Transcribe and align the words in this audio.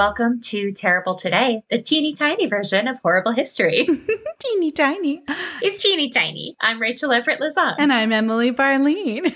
Welcome 0.00 0.40
to 0.44 0.72
Terrible 0.72 1.14
Today, 1.14 1.60
the 1.68 1.82
teeny 1.82 2.14
tiny 2.14 2.46
version 2.46 2.88
of 2.88 2.98
horrible 3.00 3.32
history. 3.32 3.86
Teeny 4.38 4.70
tiny. 4.70 5.22
it's 5.60 5.82
teeny 5.82 6.08
tiny. 6.08 6.56
I'm 6.58 6.80
Rachel 6.80 7.12
Everett 7.12 7.38
Lazan. 7.38 7.74
And 7.78 7.92
I'm 7.92 8.10
Emily 8.10 8.50
Barleen. 8.50 9.30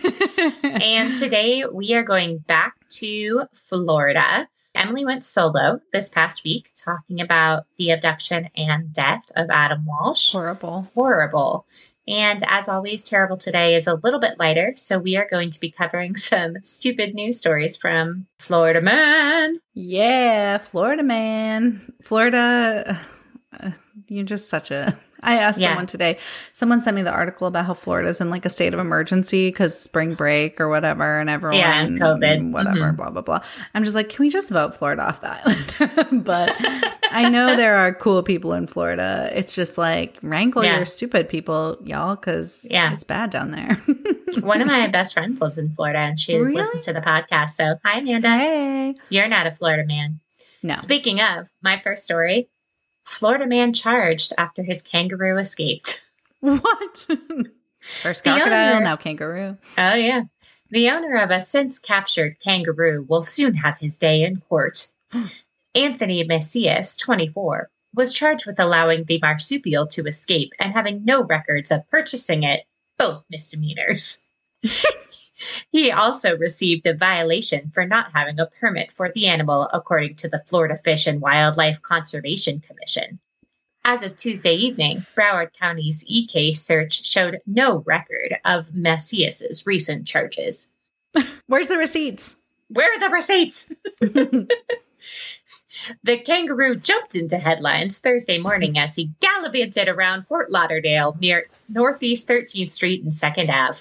and 0.82 1.18
today 1.18 1.64
we 1.70 1.92
are 1.92 2.02
going 2.02 2.38
back 2.38 2.76
to 2.92 3.42
Florida. 3.52 4.48
Emily 4.74 5.04
went 5.04 5.22
solo 5.22 5.80
this 5.92 6.08
past 6.08 6.44
week 6.44 6.70
talking 6.82 7.20
about 7.20 7.64
the 7.76 7.90
abduction 7.90 8.48
and 8.56 8.90
death 8.90 9.26
of 9.36 9.50
Adam 9.50 9.84
Walsh. 9.84 10.32
Horrible. 10.32 10.90
Horrible. 10.94 11.66
And 12.06 12.42
as 12.46 12.68
always, 12.68 13.02
Terrible 13.02 13.36
Today 13.36 13.74
is 13.74 13.86
a 13.86 13.94
little 13.94 14.20
bit 14.20 14.38
lighter, 14.38 14.74
so 14.76 14.98
we 14.98 15.16
are 15.16 15.28
going 15.30 15.50
to 15.50 15.60
be 15.60 15.70
covering 15.70 16.16
some 16.16 16.56
stupid 16.62 17.14
news 17.14 17.38
stories 17.38 17.76
from 17.76 18.26
Florida 18.38 18.80
Man. 18.80 19.58
Yeah, 19.72 20.58
Florida 20.58 21.02
man. 21.02 21.92
Florida, 22.02 23.00
uh, 23.58 23.70
you're 24.08 24.24
just 24.24 24.48
such 24.48 24.70
a. 24.70 24.96
I 25.26 25.38
asked 25.38 25.58
Yeah. 25.58 25.68
someone 25.68 25.86
today, 25.86 26.18
someone 26.52 26.82
sent 26.82 26.96
me 26.96 27.02
the 27.02 27.10
article 27.10 27.46
about 27.46 27.64
how 27.64 27.72
Florida's 27.72 28.20
in 28.20 28.28
like 28.28 28.44
a 28.44 28.50
state 28.50 28.74
of 28.74 28.80
emergency 28.80 29.48
because 29.48 29.78
spring 29.78 30.12
break 30.14 30.60
or 30.60 30.68
whatever, 30.68 31.18
and 31.18 31.30
everyone, 31.30 31.58
Yeah, 31.58 31.80
and 31.82 31.98
COVID. 31.98 32.50
whatever, 32.52 32.92
Mhm. 32.92 32.96
blah, 32.98 33.08
blah, 33.08 33.22
blah. 33.22 33.40
I'm 33.74 33.84
just 33.84 33.94
like, 33.94 34.10
can 34.10 34.22
we 34.22 34.28
just 34.28 34.50
vote 34.50 34.76
Florida 34.76 35.02
off 35.02 35.22
the 35.22 35.30
island? 35.30 36.24
but 36.26 36.54
I 37.10 37.30
know 37.30 37.56
there 37.56 37.76
are 37.76 37.94
cool 37.94 38.22
people 38.22 38.52
in 38.52 38.66
Florida. 38.66 39.30
It's 39.32 39.54
just 39.54 39.78
like, 39.78 40.18
rankle 40.20 40.62
Yeah. 40.62 40.76
your 40.76 40.84
stupid 40.84 41.30
people, 41.30 41.78
y'all, 41.82 42.16
because 42.16 42.66
Yeah. 42.70 42.92
it's 42.92 43.04
bad 43.04 43.30
down 43.30 43.50
there. 43.50 43.80
One 44.42 44.60
of 44.60 44.66
my 44.66 44.88
best 44.88 45.14
friends 45.14 45.40
lives 45.40 45.56
in 45.56 45.70
Florida 45.70 46.00
and 46.00 46.20
she 46.20 46.36
Really? 46.36 46.54
listens 46.56 46.84
to 46.84 46.92
the 46.92 47.00
podcast. 47.00 47.50
So, 47.50 47.76
hi, 47.82 48.00
Amanda. 48.00 48.28
hey. 48.28 48.94
You're 49.08 49.28
not 49.28 49.46
a 49.46 49.50
Florida 49.50 49.84
man. 49.86 50.20
No. 50.62 50.76
Speaking 50.76 51.20
of, 51.20 51.48
my 51.62 51.78
first 51.78 52.04
story 52.04 52.48
Florida 53.04 53.46
man 53.46 53.72
charged 53.72 54.32
after 54.38 54.62
his 54.62 54.82
kangaroo 54.82 55.38
escaped. 55.38 56.06
What? 56.40 57.06
First 57.80 58.24
The 58.24 58.30
crocodile, 58.30 58.76
owner- 58.76 58.84
now 58.84 58.96
kangaroo. 58.96 59.56
Oh, 59.78 59.94
yeah. 59.94 60.22
The 60.70 60.90
owner 60.90 61.16
of 61.16 61.30
a 61.30 61.40
since 61.40 61.78
captured 61.78 62.36
kangaroo 62.42 63.04
will 63.08 63.22
soon 63.22 63.54
have 63.54 63.78
his 63.78 63.96
day 63.98 64.22
in 64.22 64.36
court. 64.36 64.88
Anthony 65.74 66.22
Macias, 66.24 66.96
24, 66.96 67.70
was 67.94 68.12
charged 68.12 68.46
with 68.46 68.58
allowing 68.60 69.04
the 69.04 69.18
marsupial 69.22 69.86
to 69.88 70.04
escape 70.06 70.52
and 70.58 70.72
having 70.72 71.04
no 71.04 71.22
records 71.22 71.70
of 71.70 71.88
purchasing 71.90 72.42
it, 72.42 72.64
both 72.98 73.24
misdemeanors. 73.30 74.24
he 75.70 75.90
also 75.90 76.36
received 76.36 76.86
a 76.86 76.94
violation 76.94 77.70
for 77.72 77.84
not 77.84 78.12
having 78.12 78.38
a 78.38 78.46
permit 78.46 78.90
for 78.90 79.10
the 79.10 79.26
animal, 79.26 79.68
according 79.72 80.14
to 80.16 80.28
the 80.28 80.42
Florida 80.46 80.76
Fish 80.76 81.06
and 81.06 81.20
Wildlife 81.20 81.82
Conservation 81.82 82.60
Commission. 82.60 83.18
As 83.84 84.02
of 84.02 84.16
Tuesday 84.16 84.54
evening, 84.54 85.04
Broward 85.14 85.52
County's 85.52 86.04
e 86.06 86.26
case 86.26 86.62
search 86.62 87.04
showed 87.04 87.40
no 87.46 87.78
record 87.86 88.38
of 88.44 88.74
Macias's 88.74 89.66
recent 89.66 90.06
charges. 90.06 90.72
Where's 91.46 91.68
the 91.68 91.76
receipts? 91.76 92.36
Where 92.68 92.90
are 92.90 93.00
the 93.00 93.10
receipts? 93.10 93.72
The 96.02 96.18
kangaroo 96.18 96.76
jumped 96.76 97.14
into 97.14 97.36
headlines 97.36 97.98
Thursday 97.98 98.38
morning 98.38 98.78
as 98.78 98.94
he 98.94 99.10
gallivanted 99.20 99.88
around 99.88 100.22
Fort 100.22 100.50
Lauderdale 100.50 101.16
near 101.20 101.46
Northeast 101.68 102.28
13th 102.28 102.70
Street 102.70 103.02
and 103.02 103.12
2nd 103.12 103.48
Ave. 103.50 103.80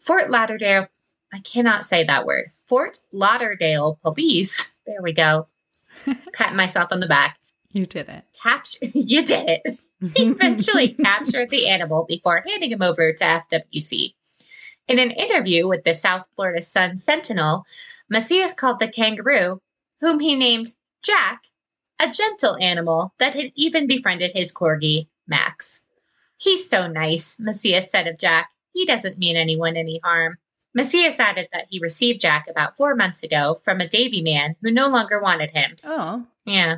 Fort 0.00 0.30
Lauderdale, 0.30 0.88
I 1.32 1.38
cannot 1.40 1.84
say 1.84 2.04
that 2.04 2.26
word. 2.26 2.50
Fort 2.66 2.98
Lauderdale 3.12 3.98
police, 4.02 4.76
there 4.86 5.02
we 5.02 5.12
go, 5.12 5.46
Pat 6.32 6.54
myself 6.54 6.92
on 6.92 7.00
the 7.00 7.06
back, 7.06 7.38
You 7.72 7.86
did 7.86 8.08
it. 8.08 8.24
capture, 8.42 8.78
you 8.94 9.24
did 9.24 9.48
it, 9.48 9.78
eventually 10.16 10.88
captured 10.94 11.50
the 11.50 11.68
animal 11.68 12.04
before 12.08 12.42
handing 12.46 12.72
him 12.72 12.82
over 12.82 13.12
to 13.12 13.24
FWC. 13.24 14.14
In 14.88 14.98
an 14.98 15.10
interview 15.12 15.68
with 15.68 15.84
the 15.84 15.94
South 15.94 16.26
Florida 16.34 16.62
Sun 16.62 16.96
Sentinel, 16.96 17.64
Macias 18.08 18.54
called 18.54 18.80
the 18.80 18.88
kangaroo, 18.88 19.60
whom 20.00 20.18
he 20.20 20.34
named 20.34 20.72
Jack, 21.02 21.42
a 22.02 22.10
gentle 22.10 22.56
animal 22.56 23.12
that 23.18 23.34
had 23.34 23.52
even 23.54 23.86
befriended 23.86 24.32
his 24.34 24.52
corgi, 24.52 25.06
Max. 25.28 25.84
He's 26.38 26.68
so 26.68 26.86
nice, 26.88 27.38
Macias 27.38 27.90
said 27.90 28.06
of 28.08 28.18
Jack. 28.18 28.50
He 28.72 28.86
doesn't 28.86 29.18
mean 29.18 29.36
anyone 29.36 29.76
any 29.76 30.00
harm. 30.02 30.36
Macias 30.74 31.18
added 31.18 31.48
that 31.52 31.66
he 31.68 31.80
received 31.80 32.20
Jack 32.20 32.46
about 32.48 32.76
four 32.76 32.94
months 32.94 33.22
ago 33.22 33.56
from 33.64 33.80
a 33.80 33.88
Davie 33.88 34.22
man 34.22 34.54
who 34.62 34.70
no 34.70 34.88
longer 34.88 35.20
wanted 35.20 35.50
him. 35.50 35.76
Oh. 35.84 36.24
Yeah. 36.44 36.76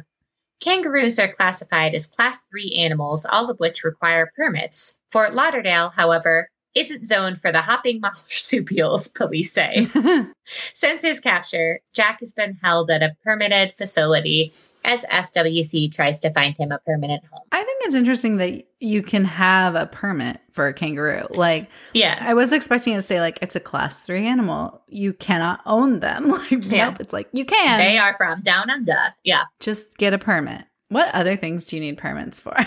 Kangaroos 0.60 1.18
are 1.18 1.32
classified 1.32 1.94
as 1.94 2.06
class 2.06 2.42
3 2.50 2.76
animals, 2.76 3.26
all 3.30 3.50
of 3.50 3.58
which 3.58 3.84
require 3.84 4.32
permits. 4.36 5.00
Fort 5.10 5.34
Lauderdale, 5.34 5.90
however, 5.90 6.48
isn't 6.74 7.04
zoned 7.06 7.38
for 7.40 7.52
the 7.52 7.60
hopping 7.60 8.00
marsupials, 8.00 9.08
police 9.08 9.52
say. 9.52 9.86
Since 10.74 11.02
his 11.02 11.20
capture, 11.20 11.80
Jack 11.94 12.20
has 12.20 12.32
been 12.32 12.58
held 12.62 12.90
at 12.90 13.02
a 13.02 13.14
permitted 13.22 13.72
facility 13.74 14.52
as 14.84 15.04
FWC 15.04 15.94
tries 15.94 16.18
to 16.20 16.32
find 16.32 16.56
him 16.56 16.72
a 16.72 16.78
permanent 16.78 17.24
home. 17.26 17.42
I 17.52 17.62
think 17.62 17.82
it's 17.84 17.94
interesting 17.94 18.38
that 18.38 18.66
you 18.80 19.02
can 19.02 19.24
have 19.24 19.74
a 19.74 19.86
permit 19.86 20.40
for 20.50 20.66
a 20.66 20.72
kangaroo. 20.72 21.26
Like, 21.30 21.68
Yeah. 21.92 22.16
I 22.20 22.34
was 22.34 22.52
expecting 22.52 22.94
to 22.94 23.02
say, 23.02 23.20
like, 23.20 23.38
it's 23.42 23.54
a 23.54 23.60
class 23.60 24.00
three 24.00 24.26
animal. 24.26 24.82
You 24.88 25.12
cannot 25.12 25.60
own 25.66 26.00
them. 26.00 26.28
Like, 26.50 26.64
Yeah. 26.64 26.88
nope. 26.90 27.00
It's 27.00 27.12
like, 27.12 27.28
you 27.32 27.44
can. 27.44 27.78
They 27.78 27.98
are 27.98 28.14
from 28.14 28.40
down 28.40 28.70
under. 28.70 28.94
Yeah. 29.24 29.42
Just 29.60 29.96
get 29.98 30.12
a 30.14 30.18
permit. 30.18 30.64
What 30.88 31.14
other 31.14 31.36
things 31.36 31.66
do 31.66 31.76
you 31.76 31.80
need 31.82 31.98
permits 31.98 32.40
for? 32.40 32.54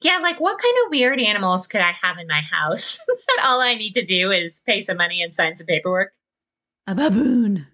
Yeah, 0.00 0.18
like 0.22 0.38
what 0.40 0.60
kind 0.60 0.74
of 0.84 0.90
weird 0.90 1.20
animals 1.20 1.66
could 1.66 1.80
I 1.80 1.90
have 1.90 2.18
in 2.18 2.26
my 2.28 2.40
house 2.40 2.98
that 3.06 3.44
all 3.44 3.60
I 3.60 3.74
need 3.74 3.94
to 3.94 4.04
do 4.04 4.30
is 4.30 4.60
pay 4.64 4.80
some 4.80 4.96
money 4.96 5.22
and 5.22 5.34
sign 5.34 5.56
some 5.56 5.66
paperwork? 5.66 6.12
a 6.86 6.94
baboon. 6.94 7.66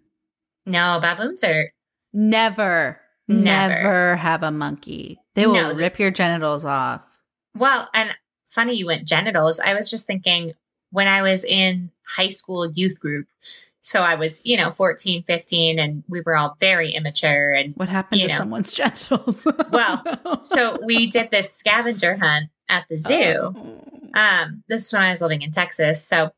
No, 0.67 0.99
baboons 1.01 1.45
are 1.45 1.71
Never, 2.12 3.01
Never. 3.29 3.75
never, 3.75 4.17
have 4.17 4.43
a 4.43 4.51
monkey. 4.51 5.21
They 5.35 5.47
will 5.47 5.55
No, 5.55 5.75
rip 5.75 5.99
your 5.99 6.11
genitals 6.11 6.65
off. 6.65 7.03
Well, 7.57 7.89
and 7.95 8.11
funny 8.47 8.75
you 8.75 8.87
went 8.87 9.06
genitals. 9.06 9.61
I 9.61 9.75
was 9.75 9.91
just 9.91 10.06
thinking 10.06 10.53
when 10.91 11.06
I 11.09 11.23
was 11.23 11.45
in 11.45 11.91
high 12.06 12.29
school 12.29 12.71
youth 12.71 12.99
group, 13.01 13.27
so 13.84 14.00
I 14.00 14.15
was, 14.15 14.41
you 14.45 14.56
know, 14.56 14.71
14, 14.71 15.25
15, 15.25 15.78
and 15.78 16.03
we 16.09 16.22
were 16.25 16.34
all 16.34 16.56
very 16.59 16.93
immature. 16.93 17.50
And 17.50 17.75
What 17.77 17.91
happened 17.91 18.22
to 18.22 18.28
know. 18.28 18.37
someone's 18.39 18.72
genitals? 18.77 19.47
Well, 19.71 20.41
so 20.43 20.78
we 20.83 21.06
did 21.06 21.31
this 21.31 21.53
scavenger 21.53 22.17
hunt 22.17 22.49
at 22.71 22.87
the 22.89 22.97
zoo. 22.97 23.53
Oh. 23.55 23.81
Um, 24.15 24.65
this 24.69 24.87
is 24.87 24.93
when 24.93 25.03
I 25.03 25.11
was 25.11 25.21
living 25.21 25.43
in 25.43 25.50
Texas. 25.50 26.03
So 26.03 26.31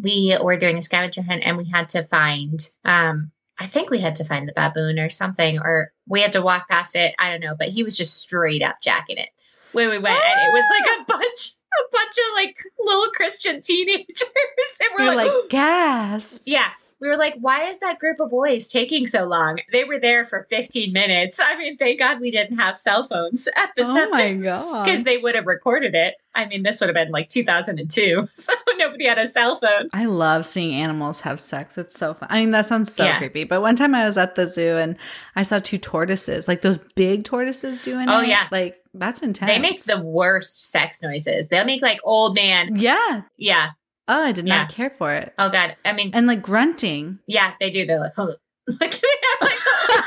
we 0.00 0.36
were 0.40 0.56
doing 0.56 0.78
a 0.78 0.82
scavenger 0.82 1.22
hunt 1.22 1.44
and 1.44 1.56
we 1.56 1.64
had 1.68 1.88
to 1.90 2.04
find, 2.04 2.60
um, 2.84 3.32
I 3.58 3.66
think 3.66 3.90
we 3.90 3.98
had 3.98 4.14
to 4.16 4.24
find 4.24 4.46
the 4.48 4.52
baboon 4.52 5.00
or 5.00 5.10
something, 5.10 5.58
or 5.58 5.90
we 6.06 6.20
had 6.22 6.32
to 6.34 6.42
walk 6.42 6.68
past 6.68 6.94
it. 6.94 7.12
I 7.18 7.28
don't 7.28 7.40
know, 7.42 7.56
but 7.58 7.70
he 7.70 7.82
was 7.82 7.96
just 7.96 8.18
straight 8.18 8.62
up 8.62 8.76
jacking 8.80 9.18
it 9.18 9.30
where 9.72 9.90
we 9.90 9.98
went. 9.98 10.16
And 10.16 10.40
it 10.40 10.52
was 10.52 10.64
like 10.70 10.86
a 10.98 11.00
ah! 11.00 11.04
bunch, 11.08 11.50
a 11.50 11.82
bunch 11.92 12.12
of 12.18 12.34
like 12.34 12.62
little 12.80 13.10
Christian 13.12 13.60
teenagers. 13.60 14.06
And 14.80 14.88
we're 14.96 15.04
You're 15.06 15.14
like, 15.16 15.26
like, 15.32 15.50
gasp. 15.50 16.42
yeah. 16.46 16.68
We 17.00 17.06
were 17.06 17.16
like, 17.16 17.34
why 17.40 17.62
is 17.64 17.78
that 17.78 18.00
group 18.00 18.18
of 18.18 18.30
boys 18.30 18.66
taking 18.66 19.06
so 19.06 19.24
long? 19.24 19.60
They 19.70 19.84
were 19.84 20.00
there 20.00 20.24
for 20.24 20.46
15 20.50 20.92
minutes. 20.92 21.38
I 21.40 21.56
mean, 21.56 21.76
thank 21.76 22.00
God 22.00 22.20
we 22.20 22.32
didn't 22.32 22.58
have 22.58 22.76
cell 22.76 23.06
phones 23.06 23.46
at 23.56 23.70
the 23.76 23.84
Oh 23.86 23.90
time 23.90 24.10
my 24.10 24.32
god. 24.42 24.84
because 24.84 25.04
they 25.04 25.16
would 25.16 25.36
have 25.36 25.46
recorded 25.46 25.94
it. 25.94 26.14
I 26.34 26.46
mean, 26.46 26.64
this 26.64 26.80
would 26.80 26.88
have 26.88 26.94
been 26.94 27.10
like 27.10 27.28
2002, 27.28 28.28
so 28.34 28.52
nobody 28.78 29.06
had 29.06 29.18
a 29.18 29.28
cell 29.28 29.56
phone. 29.56 29.90
I 29.92 30.06
love 30.06 30.44
seeing 30.44 30.74
animals 30.74 31.20
have 31.20 31.38
sex. 31.38 31.78
It's 31.78 31.94
so 31.96 32.14
fun. 32.14 32.28
I 32.32 32.40
mean, 32.40 32.50
that 32.50 32.66
sounds 32.66 32.92
so 32.92 33.04
Yeah. 33.04 33.18
creepy. 33.18 33.44
But 33.44 33.60
one 33.60 33.76
time 33.76 33.94
I 33.94 34.04
was 34.04 34.18
at 34.18 34.34
the 34.34 34.46
zoo 34.48 34.76
and 34.76 34.96
I 35.36 35.44
saw 35.44 35.60
two 35.60 35.78
tortoises, 35.78 36.48
like 36.48 36.62
those 36.62 36.78
big 36.96 37.22
tortoises 37.24 37.80
doing 37.80 38.08
Oh, 38.08 38.22
it. 38.22 38.28
yeah. 38.28 38.48
Like 38.50 38.82
that's 38.98 39.22
intense. 39.22 39.50
They 39.50 39.58
make 39.58 39.82
the 39.84 40.00
worst 40.00 40.70
sex 40.70 41.02
noises. 41.02 41.48
They'll 41.48 41.64
make 41.64 41.82
like 41.82 42.00
old 42.04 42.34
man. 42.34 42.76
Yeah. 42.76 43.22
Yeah. 43.36 43.68
Oh, 44.08 44.24
I 44.24 44.32
did 44.32 44.44
not 44.46 44.70
care 44.70 44.90
for 44.90 45.12
it. 45.14 45.34
Oh 45.38 45.48
God. 45.50 45.76
I 45.84 45.92
mean, 45.92 46.10
And 46.14 46.26
like 46.26 46.42
grunting. 46.42 47.18
yeah, 47.26 47.52
they 47.60 47.70
do. 47.70 47.84
They're 47.86 48.00
like, 48.00 48.12
"Huh." 48.16 48.32
like, 48.80 49.00
like 49.40 49.52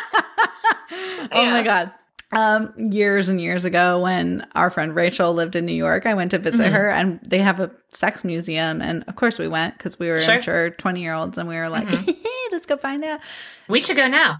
oh 1.31 1.49
my 1.51 1.63
god. 1.63 1.91
Um, 2.33 2.73
years 2.77 3.27
and 3.27 3.41
years 3.41 3.65
ago, 3.65 3.99
when 4.01 4.47
our 4.55 4.69
friend 4.69 4.95
Rachel 4.95 5.33
lived 5.33 5.57
in 5.57 5.65
New 5.65 5.73
York, 5.73 6.05
I 6.05 6.13
went 6.13 6.31
to 6.31 6.37
visit 6.37 6.67
Mhm. 6.67 6.71
her, 6.71 6.89
and 6.89 7.19
they 7.23 7.39
have 7.39 7.59
a 7.59 7.69
sex 7.89 8.23
museum, 8.23 8.81
and 8.81 9.03
of 9.09 9.17
course 9.17 9.37
we 9.37 9.49
went 9.49 9.77
because 9.77 9.99
we 9.99 10.07
were 10.09 10.17
Sure. 10.17 10.35
immature 10.35 10.69
twenty 10.69 11.01
year 11.01 11.13
olds, 11.13 11.37
and 11.37 11.49
we 11.49 11.57
were 11.57 11.67
like, 11.67 11.87
Mhm. 11.89 12.17
"Let's 12.53 12.65
go 12.65 12.77
find 12.77 13.03
out." 13.03 13.19
we 13.67 13.81
should 13.81 13.97
go 13.97 14.07
now. 14.07 14.39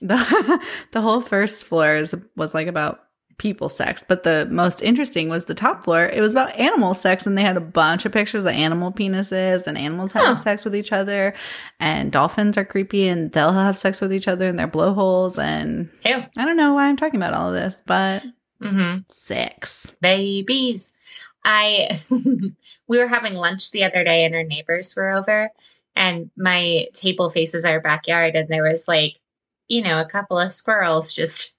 the 0.00 0.60
The 0.92 1.00
whole 1.00 1.20
first 1.20 1.64
floor 1.64 1.96
is, 1.96 2.14
was 2.36 2.54
like 2.54 2.68
about 2.68 3.00
people 3.38 3.68
sex. 3.68 4.04
But 4.06 4.22
the 4.22 4.46
most 4.50 4.82
interesting 4.82 5.28
was 5.28 5.44
the 5.46 5.54
top 5.54 5.84
floor. 5.84 6.06
It 6.06 6.20
was 6.20 6.32
about 6.32 6.56
animal 6.56 6.94
sex, 6.94 7.26
and 7.26 7.36
they 7.36 7.42
had 7.42 7.56
a 7.56 7.60
bunch 7.60 8.04
of 8.04 8.12
pictures 8.12 8.44
of 8.44 8.52
animal 8.52 8.92
penises 8.92 9.66
and 9.66 9.76
animals 9.78 10.12
having 10.12 10.36
sex 10.36 10.64
with 10.64 10.74
each 10.76 10.92
other. 10.92 11.34
And 11.80 12.12
dolphins 12.12 12.56
are 12.56 12.64
creepy, 12.64 13.08
and 13.08 13.32
they'll 13.32 13.52
have 13.52 13.78
sex 13.78 14.00
with 14.00 14.12
each 14.12 14.28
other 14.28 14.46
in 14.46 14.56
their 14.56 14.66
blowholes. 14.66 15.38
And 15.38 15.90
Ew. 16.04 16.24
I 16.36 16.44
don't 16.44 16.56
know 16.56 16.74
why 16.74 16.86
I'm 16.88 16.96
talking 16.96 17.20
about 17.20 17.34
all 17.34 17.48
of 17.48 17.54
this, 17.54 17.82
but 17.86 18.22
hmm 18.60 18.98
sex. 19.08 19.94
Babies. 20.00 20.92
I 21.44 21.90
we 22.88 22.98
were 22.98 23.06
having 23.06 23.34
lunch 23.34 23.70
the 23.70 23.84
other 23.84 24.02
day 24.02 24.24
and 24.24 24.34
our 24.34 24.42
neighbors 24.44 24.94
were 24.96 25.10
over 25.10 25.50
and 25.94 26.30
my 26.38 26.86
table 26.94 27.28
faces 27.28 27.66
our 27.66 27.80
backyard 27.80 28.34
and 28.34 28.48
there 28.48 28.62
was 28.62 28.88
like, 28.88 29.20
you 29.68 29.82
know, 29.82 30.00
a 30.00 30.08
couple 30.08 30.38
of 30.38 30.54
squirrels 30.54 31.12
just 31.12 31.54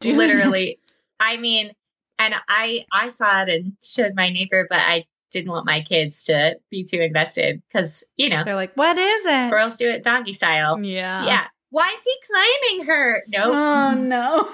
Doing- 0.00 0.16
literally 0.16 0.78
I 1.20 1.36
mean, 1.36 1.72
and 2.18 2.34
I 2.48 2.84
I 2.92 3.08
saw 3.08 3.42
it 3.42 3.48
and 3.48 3.72
showed 3.82 4.14
my 4.14 4.30
neighbor, 4.30 4.66
but 4.68 4.78
I 4.80 5.04
didn't 5.30 5.50
want 5.50 5.66
my 5.66 5.82
kids 5.82 6.24
to 6.24 6.56
be 6.70 6.84
too 6.84 7.00
invested 7.00 7.60
because, 7.68 8.02
you 8.16 8.30
know, 8.30 8.44
They're 8.44 8.54
like, 8.54 8.74
what 8.76 8.96
is 8.96 9.24
it? 9.26 9.42
squirrels 9.44 9.76
do 9.76 9.88
it 9.88 10.02
doggy 10.02 10.32
style. 10.32 10.82
Yeah. 10.82 11.26
Yeah. 11.26 11.46
Why 11.70 11.94
is 11.96 12.02
he 12.02 12.14
climbing 12.26 12.86
her? 12.86 13.22
Nope. 13.28 13.54
Oh 13.54 13.94
no. 13.94 14.48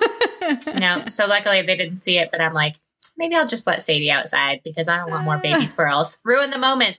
no. 0.80 1.06
So 1.06 1.26
luckily 1.26 1.62
they 1.62 1.76
didn't 1.76 1.98
see 1.98 2.18
it, 2.18 2.30
but 2.32 2.40
I'm 2.40 2.52
like, 2.54 2.74
maybe 3.16 3.36
I'll 3.36 3.46
just 3.46 3.68
let 3.68 3.82
Sadie 3.82 4.10
outside 4.10 4.62
because 4.64 4.88
I 4.88 4.96
don't 4.98 5.10
want 5.10 5.24
more 5.24 5.38
baby 5.38 5.64
squirrels. 5.66 6.18
Ruin 6.24 6.50
the 6.50 6.58
moment. 6.58 6.96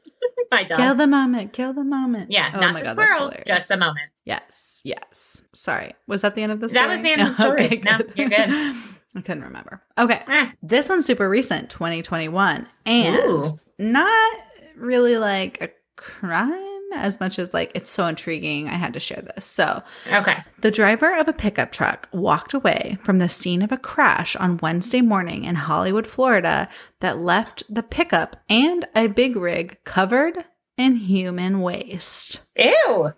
My 0.51 0.63
dog. 0.63 0.77
Kill 0.77 0.95
the 0.95 1.07
moment. 1.07 1.51
Kill 1.51 1.73
the 1.73 1.83
moment. 1.83 2.31
yeah, 2.31 2.51
Oh 2.53 2.59
not 2.61 2.75
the 2.75 2.83
God, 2.83 2.91
squirrels, 2.93 3.43
just 3.45 3.67
the 3.67 3.75
moment. 3.77 4.09
Yes, 4.23 4.81
yes. 4.85 5.43
Sorry. 5.53 5.93
Was 6.07 6.21
that 6.21 6.35
the 6.35 6.43
end 6.43 6.53
of 6.53 6.61
the 6.61 6.69
story? 6.69 6.81
That 6.87 6.89
was 6.93 7.01
the 7.01 7.11
end 7.11 7.21
of 7.21 7.27
the 7.29 7.35
story. 7.35 7.81
No, 7.83 7.99
you're 8.15 8.29
good. 8.29 8.75
I 9.15 9.21
couldn't 9.21 9.43
remember. 9.43 9.81
Okay. 9.97 10.21
Ah, 10.27 10.51
This 10.61 10.89
one's 10.89 11.05
super 11.05 11.29
recent, 11.29 11.69
2021. 11.69 12.67
And 12.85 13.15
Ooh. 13.15 13.45
not 13.79 14.35
really 14.75 15.17
like 15.17 15.61
a 15.61 15.69
crime 15.95 16.61
as 16.93 17.19
much 17.19 17.39
as 17.39 17.53
like 17.53 17.71
it's 17.75 17.91
so 17.91 18.05
intriguing. 18.07 18.67
I 18.67 18.73
had 18.73 18.93
to 18.93 18.99
share 18.99 19.21
this. 19.21 19.45
So, 19.45 19.81
okay. 20.11 20.43
the 20.59 20.71
driver 20.71 21.17
of 21.17 21.27
a 21.27 21.33
pickup 21.33 21.71
truck 21.71 22.07
walked 22.11 22.53
away 22.53 22.97
from 23.03 23.19
the 23.19 23.29
scene 23.29 23.61
of 23.61 23.71
a 23.71 23.77
crash 23.77 24.35
on 24.35 24.57
Wednesday 24.57 25.01
morning 25.01 25.45
in 25.45 25.55
Hollywood, 25.55 26.07
Florida, 26.07 26.67
that 26.99 27.17
left 27.17 27.63
the 27.69 27.83
pickup 27.83 28.37
and 28.49 28.85
a 28.95 29.07
big 29.07 29.35
rig 29.35 29.77
covered 29.83 30.45
in 30.77 30.97
human 30.97 31.61
waste. 31.61 32.41
Ew. 32.57 33.13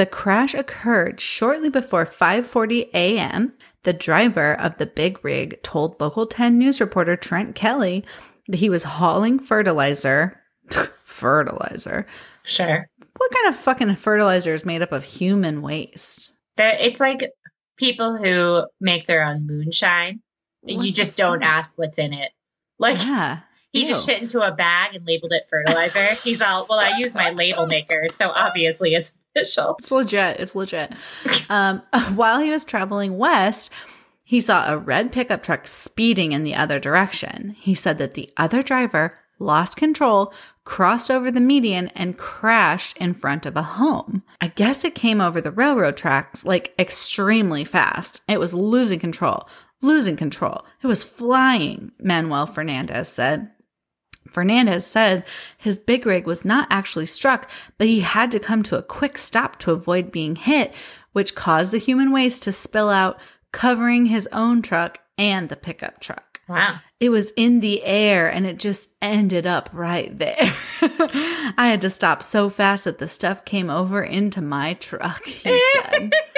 The 0.00 0.06
crash 0.06 0.54
occurred 0.54 1.20
shortly 1.20 1.68
before 1.68 2.06
5:40 2.06 2.88
a.m. 2.94 3.52
The 3.82 3.92
driver 3.92 4.54
of 4.54 4.78
the 4.78 4.86
big 4.86 5.22
rig 5.22 5.62
told 5.62 6.00
local 6.00 6.26
10 6.26 6.56
news 6.56 6.80
reporter 6.80 7.16
Trent 7.16 7.54
Kelly 7.54 8.02
that 8.48 8.60
he 8.60 8.70
was 8.70 8.84
hauling 8.84 9.38
fertilizer. 9.38 10.40
fertilizer. 11.04 12.06
Sure. 12.44 12.88
What 13.18 13.30
kind 13.30 13.48
of 13.48 13.60
fucking 13.60 13.94
fertilizer 13.96 14.54
is 14.54 14.64
made 14.64 14.80
up 14.80 14.92
of 14.92 15.04
human 15.04 15.60
waste? 15.60 16.32
There, 16.56 16.78
it's 16.80 17.00
like 17.00 17.30
people 17.76 18.16
who 18.16 18.64
make 18.80 19.04
their 19.04 19.22
own 19.22 19.46
moonshine. 19.46 20.22
What 20.62 20.82
you 20.82 20.92
just 20.92 21.18
don't 21.18 21.40
fuck? 21.40 21.50
ask 21.50 21.76
what's 21.76 21.98
in 21.98 22.14
it. 22.14 22.32
Like 22.78 23.04
Yeah. 23.04 23.40
He 23.72 23.86
just 23.86 24.06
Ew. 24.06 24.14
shit 24.14 24.22
into 24.22 24.40
a 24.40 24.52
bag 24.52 24.94
and 24.94 25.06
labeled 25.06 25.32
it 25.32 25.44
fertilizer. 25.48 26.04
He's 26.24 26.42
all, 26.42 26.66
well, 26.68 26.78
I 26.78 26.98
use 26.98 27.14
my 27.14 27.30
label 27.30 27.66
maker, 27.66 28.08
so 28.08 28.30
obviously 28.30 28.94
it's 28.94 29.18
official. 29.34 29.76
It's 29.78 29.90
legit. 29.90 30.40
It's 30.40 30.54
legit. 30.54 30.92
Um, 31.48 31.82
while 32.14 32.40
he 32.40 32.50
was 32.50 32.64
traveling 32.64 33.16
west, 33.16 33.70
he 34.24 34.40
saw 34.40 34.72
a 34.72 34.78
red 34.78 35.12
pickup 35.12 35.42
truck 35.42 35.66
speeding 35.66 36.32
in 36.32 36.42
the 36.42 36.54
other 36.54 36.78
direction. 36.78 37.56
He 37.58 37.74
said 37.74 37.98
that 37.98 38.14
the 38.14 38.30
other 38.36 38.62
driver 38.62 39.18
lost 39.40 39.76
control, 39.76 40.32
crossed 40.64 41.10
over 41.10 41.30
the 41.30 41.40
median, 41.40 41.88
and 41.88 42.18
crashed 42.18 42.96
in 42.98 43.14
front 43.14 43.46
of 43.46 43.56
a 43.56 43.62
home. 43.62 44.22
I 44.40 44.48
guess 44.48 44.84
it 44.84 44.94
came 44.94 45.20
over 45.20 45.40
the 45.40 45.50
railroad 45.50 45.96
tracks 45.96 46.44
like 46.44 46.74
extremely 46.78 47.64
fast. 47.64 48.22
It 48.28 48.38
was 48.38 48.54
losing 48.54 49.00
control, 49.00 49.48
losing 49.80 50.16
control. 50.16 50.64
It 50.82 50.86
was 50.86 51.02
flying, 51.02 51.92
Manuel 51.98 52.46
Fernandez 52.46 53.08
said. 53.08 53.50
Fernandez 54.30 54.86
said 54.86 55.24
his 55.58 55.78
big 55.78 56.06
rig 56.06 56.26
was 56.26 56.44
not 56.44 56.68
actually 56.70 57.06
struck, 57.06 57.50
but 57.78 57.86
he 57.86 58.00
had 58.00 58.30
to 58.32 58.40
come 58.40 58.62
to 58.64 58.78
a 58.78 58.82
quick 58.82 59.18
stop 59.18 59.58
to 59.60 59.72
avoid 59.72 60.12
being 60.12 60.36
hit, 60.36 60.72
which 61.12 61.34
caused 61.34 61.72
the 61.72 61.78
human 61.78 62.12
waste 62.12 62.42
to 62.44 62.52
spill 62.52 62.88
out, 62.88 63.18
covering 63.52 64.06
his 64.06 64.28
own 64.32 64.62
truck 64.62 64.98
and 65.18 65.48
the 65.48 65.56
pickup 65.56 66.00
truck. 66.00 66.40
Wow. 66.48 66.80
It 66.98 67.10
was 67.10 67.32
in 67.36 67.60
the 67.60 67.84
air 67.84 68.28
and 68.28 68.44
it 68.44 68.58
just 68.58 68.88
ended 69.00 69.46
up 69.46 69.70
right 69.72 70.16
there. 70.18 70.54
I 70.82 71.68
had 71.68 71.80
to 71.82 71.90
stop 71.90 72.22
so 72.22 72.50
fast 72.50 72.84
that 72.84 72.98
the 72.98 73.06
stuff 73.08 73.44
came 73.44 73.70
over 73.70 74.02
into 74.02 74.40
my 74.40 74.74
truck, 74.74 75.24
he 75.24 75.60
said. 75.74 76.12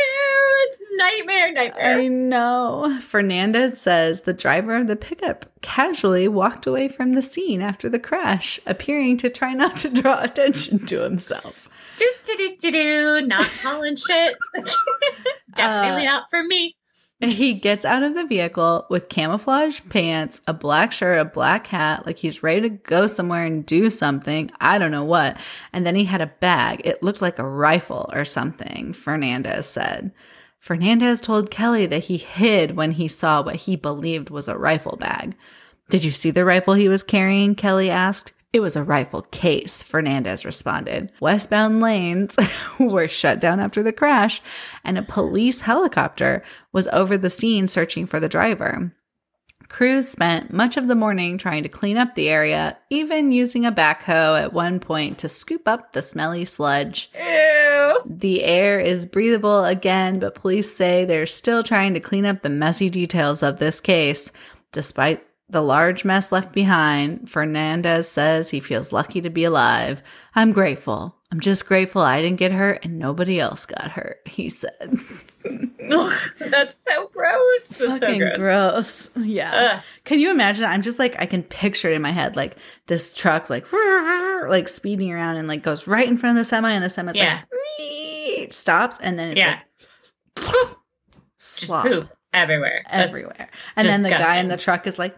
nightmare, 0.97 1.53
nightmare. 1.53 1.97
I 1.99 2.07
know. 2.09 2.99
Fernandez 3.01 3.81
says 3.81 4.23
the 4.23 4.33
driver 4.33 4.77
of 4.77 4.87
the 4.87 4.97
pickup 4.97 5.47
casually 5.63 6.29
walked 6.29 6.67
away 6.67 6.89
from 6.89 7.13
the 7.15 7.23
scene 7.23 7.63
after 7.63 7.89
the 7.89 7.99
crash, 7.99 8.59
appearing 8.67 9.17
to 9.19 9.31
try 9.31 9.53
not 9.55 9.77
to 9.79 9.89
draw 9.91 10.23
attention 10.23 10.87
to 10.87 11.01
himself. 11.03 11.69
do 11.97 12.09
do 12.25 12.37
do 12.37 12.57
do 12.59 12.71
do. 12.71 13.27
Not 13.27 13.49
calling 13.63 13.97
shit. 13.97 14.35
Definitely 15.55 16.07
Uh, 16.07 16.11
not 16.11 16.25
for 16.31 16.43
me. 16.43 16.77
He 17.21 17.55
gets 17.55 17.85
out 17.85 18.03
of 18.03 18.15
the 18.15 18.27
vehicle 18.27 18.85
with 18.91 19.09
camouflage 19.09 19.79
pants, 19.91 20.41
a 20.49 20.53
black 20.53 20.91
shirt, 20.91 21.21
a 21.21 21.25
black 21.25 21.69
hat, 21.69 22.05
like 22.05 22.19
he's 22.19 22.43
ready 22.43 22.63
to 22.63 22.69
go 22.69 23.07
somewhere 23.07 23.45
and 23.45 23.65
do 23.65 23.91
something. 23.91 24.51
I 24.61 24.77
don't 24.79 24.91
know 24.91 25.05
what. 25.05 25.37
And 25.73 25.87
then 25.87 25.95
he 25.95 26.05
had 26.05 26.21
a 26.21 26.27
bag. 26.41 26.83
It 26.85 27.01
looked 27.01 27.23
like 27.23 27.39
a 27.39 27.49
rifle 27.49 28.11
or 28.13 28.25
something, 28.25 28.93
Fernandez 28.93 29.67
said. 29.67 30.11
Fernandez 30.63 31.21
told 31.21 31.51
Kelly 31.51 31.87
that 31.87 32.05
he 32.05 32.19
hid 32.19 32.77
when 32.77 32.93
he 32.93 33.09
saw 33.09 33.43
what 33.43 33.57
he 33.57 33.75
believed 33.75 34.31
was 34.31 34.47
a 34.47 34.57
rifle 34.57 34.97
bag. 34.97 35.35
Did 35.91 36.05
you 36.05 36.13
see 36.13 36.31
the 36.31 36.45
rifle 36.45 36.75
he 36.75 36.89
was 36.89 37.03
carrying? 37.03 37.57
Kelly 37.57 37.91
asked. 37.91 38.33
It 38.53 38.61
was 38.61 38.77
a 38.77 38.85
rifle 38.85 39.23
case, 39.23 39.83
Fernandez 39.83 40.45
responded. 40.45 41.11
Westbound 41.19 41.81
lanes 41.81 42.39
were 42.79 43.09
shut 43.09 43.41
down 43.41 43.59
after 43.59 43.83
the 43.83 43.93
crash, 43.93 44.41
and 44.85 44.97
a 44.97 45.03
police 45.03 45.63
helicopter 45.63 46.45
was 46.71 46.87
over 46.93 47.19
the 47.19 47.29
scene 47.29 47.67
searching 47.67 48.07
for 48.07 48.21
the 48.21 48.29
driver. 48.29 48.93
Crews 49.73 50.07
spent 50.07 50.53
much 50.53 50.77
of 50.77 50.87
the 50.87 50.95
morning 50.95 51.39
trying 51.39 51.63
to 51.63 51.69
clean 51.71 51.97
up 51.97 52.15
the 52.15 52.29
area, 52.29 52.77
even 52.91 53.33
using 53.33 53.65
a 53.65 53.73
backhoe 53.73 54.39
at 54.39 54.53
one 54.53 54.79
point 54.79 55.17
to 55.17 55.31
scoop 55.31 55.67
up 55.67 55.95
the 55.95 56.03
smelly 56.03 56.45
sludge. 56.45 57.11
Ew. 57.19 57.99
The 58.05 58.45
air 58.45 58.79
is 58.79 59.07
breathable 59.07 59.65
again, 59.65 60.19
but 60.19 60.35
police 60.35 60.77
say 60.77 61.07
they're 61.07 61.27
still 61.27 61.63
trying 61.63 61.95
to 61.95 62.01
clean 62.01 62.27
up 62.27 62.43
the 62.43 62.51
messy 62.51 62.91
details 62.91 63.43
of 63.43 63.59
this 63.59 63.81
case. 63.81 64.31
Despite 64.73 65.27
the 65.49 65.63
large 65.63 66.05
mess 66.05 66.31
left 66.31 66.53
behind, 66.53 67.31
Fernandez 67.31 68.09
says 68.09 68.51
he 68.51 68.61
feels 68.61 68.93
lucky 68.93 69.23
to 69.23 69.31
be 69.31 69.45
alive. 69.45 70.03
I'm 70.35 70.53
grateful. 70.53 71.17
I'm 71.33 71.41
just 71.41 71.67
grateful 71.67 72.03
I 72.03 72.21
didn't 72.21 72.37
get 72.39 72.53
hurt 72.53 72.85
and 72.85 72.99
nobody 72.99 73.41
else 73.41 73.65
got 73.65 73.91
hurt, 73.93 74.21
he 74.27 74.51
said. 74.51 74.99
That's 76.39 76.79
so 76.85 77.09
gross. 77.09 77.69
That's 77.69 77.77
so 77.79 77.99
Fucking 77.99 78.19
gross. 78.19 78.37
gross. 78.39 79.11
Yeah. 79.17 79.51
Ugh. 79.79 79.83
Can 80.05 80.21
you 80.21 80.31
imagine? 80.31 80.65
I'm 80.67 80.83
just 80.83 80.99
like 80.99 81.17
I 81.19 81.25
can 81.27 81.43
picture 81.43 81.91
it 81.91 81.95
in 81.95 82.03
my 82.03 82.11
head, 82.11 82.37
like 82.37 82.57
this 82.87 83.15
truck, 83.17 83.49
like 83.49 83.67
like 83.73 84.69
speeding 84.69 85.11
around 85.11 85.37
and 85.39 85.49
like 85.49 85.63
goes 85.63 85.87
right 85.87 86.07
in 86.07 86.19
front 86.19 86.37
of 86.37 86.41
the 86.41 86.45
semi, 86.45 86.71
and 86.71 86.85
the 86.85 86.91
semi's 86.91 87.17
Yeah. 87.17 87.41
like 88.39 88.53
stops, 88.53 88.99
and 89.01 89.19
then 89.19 89.31
it's 89.31 89.39
Yeah. 89.39 89.61
like 90.37 90.45
Just 91.39 91.71
poop 91.73 92.11
everywhere. 92.35 92.83
That's- 92.91 93.09
everywhere, 93.17 93.49
and 93.77 93.89
then 93.89 94.03
the 94.03 94.11
guy 94.11 94.37
in 94.39 94.49
the 94.49 94.57
truck 94.59 94.87
is 94.87 94.99
like, 94.99 95.17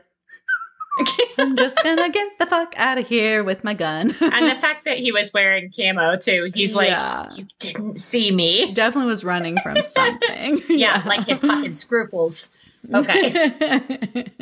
"I'm 1.39 1.57
just 1.57 1.77
gonna 1.83 2.09
get 2.11 2.39
the 2.39 2.47
fuck 2.47 2.75
out 2.77 2.99
of 2.99 3.09
here 3.09 3.43
with 3.45 3.65
my 3.65 3.75
gun." 3.75 4.15
and 4.21 4.51
the 4.51 4.55
fact 4.61 4.85
that 4.85 4.97
he 4.99 5.11
was 5.13 5.33
wearing 5.33 5.73
camo 5.77 6.17
too, 6.17 6.51
he's 6.55 6.75
like, 6.75 6.89
Yeah. 6.89 7.29
you 7.37 7.47
didn't 7.59 7.99
see 7.99 8.31
me. 8.31 8.73
definitely 8.75 9.11
was 9.11 9.25
running 9.25 9.57
from 9.63 9.77
something. 9.83 10.61
Yeah, 10.69 11.03
like 11.07 11.27
his 11.27 11.41
fucking 11.41 11.75
scruples. 11.75 12.57
Okay. 12.93 14.27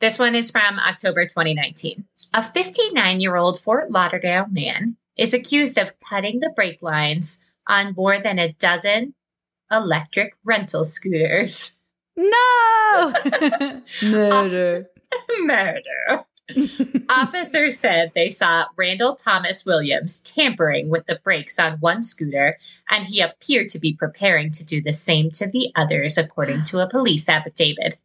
This 0.00 0.18
one 0.18 0.34
is 0.34 0.50
from 0.50 0.78
October 0.78 1.24
2019. 1.24 2.04
A 2.32 2.42
59 2.42 3.20
year 3.20 3.36
old 3.36 3.60
Fort 3.60 3.90
Lauderdale 3.90 4.46
man 4.50 4.96
is 5.18 5.34
accused 5.34 5.76
of 5.76 5.92
cutting 6.08 6.40
the 6.40 6.48
brake 6.56 6.80
lines 6.82 7.44
on 7.68 7.92
more 7.94 8.18
than 8.18 8.38
a 8.38 8.52
dozen 8.54 9.12
electric 9.70 10.34
rental 10.46 10.84
scooters. 10.84 11.78
no 12.16 13.12
murder. 14.04 14.88
Murder. 15.40 16.24
Officers 17.08 17.78
said 17.78 18.12
they 18.14 18.30
saw 18.30 18.66
Randall 18.76 19.14
Thomas 19.14 19.64
Williams 19.64 20.20
tampering 20.20 20.88
with 20.88 21.06
the 21.06 21.20
brakes 21.22 21.58
on 21.58 21.74
one 21.74 22.02
scooter, 22.02 22.58
and 22.90 23.06
he 23.06 23.20
appeared 23.20 23.68
to 23.70 23.78
be 23.78 23.94
preparing 23.94 24.50
to 24.52 24.64
do 24.64 24.82
the 24.82 24.92
same 24.92 25.30
to 25.32 25.46
the 25.46 25.72
others, 25.76 26.18
according 26.18 26.64
to 26.64 26.80
a 26.80 26.88
police 26.88 27.28
affidavit. 27.28 27.98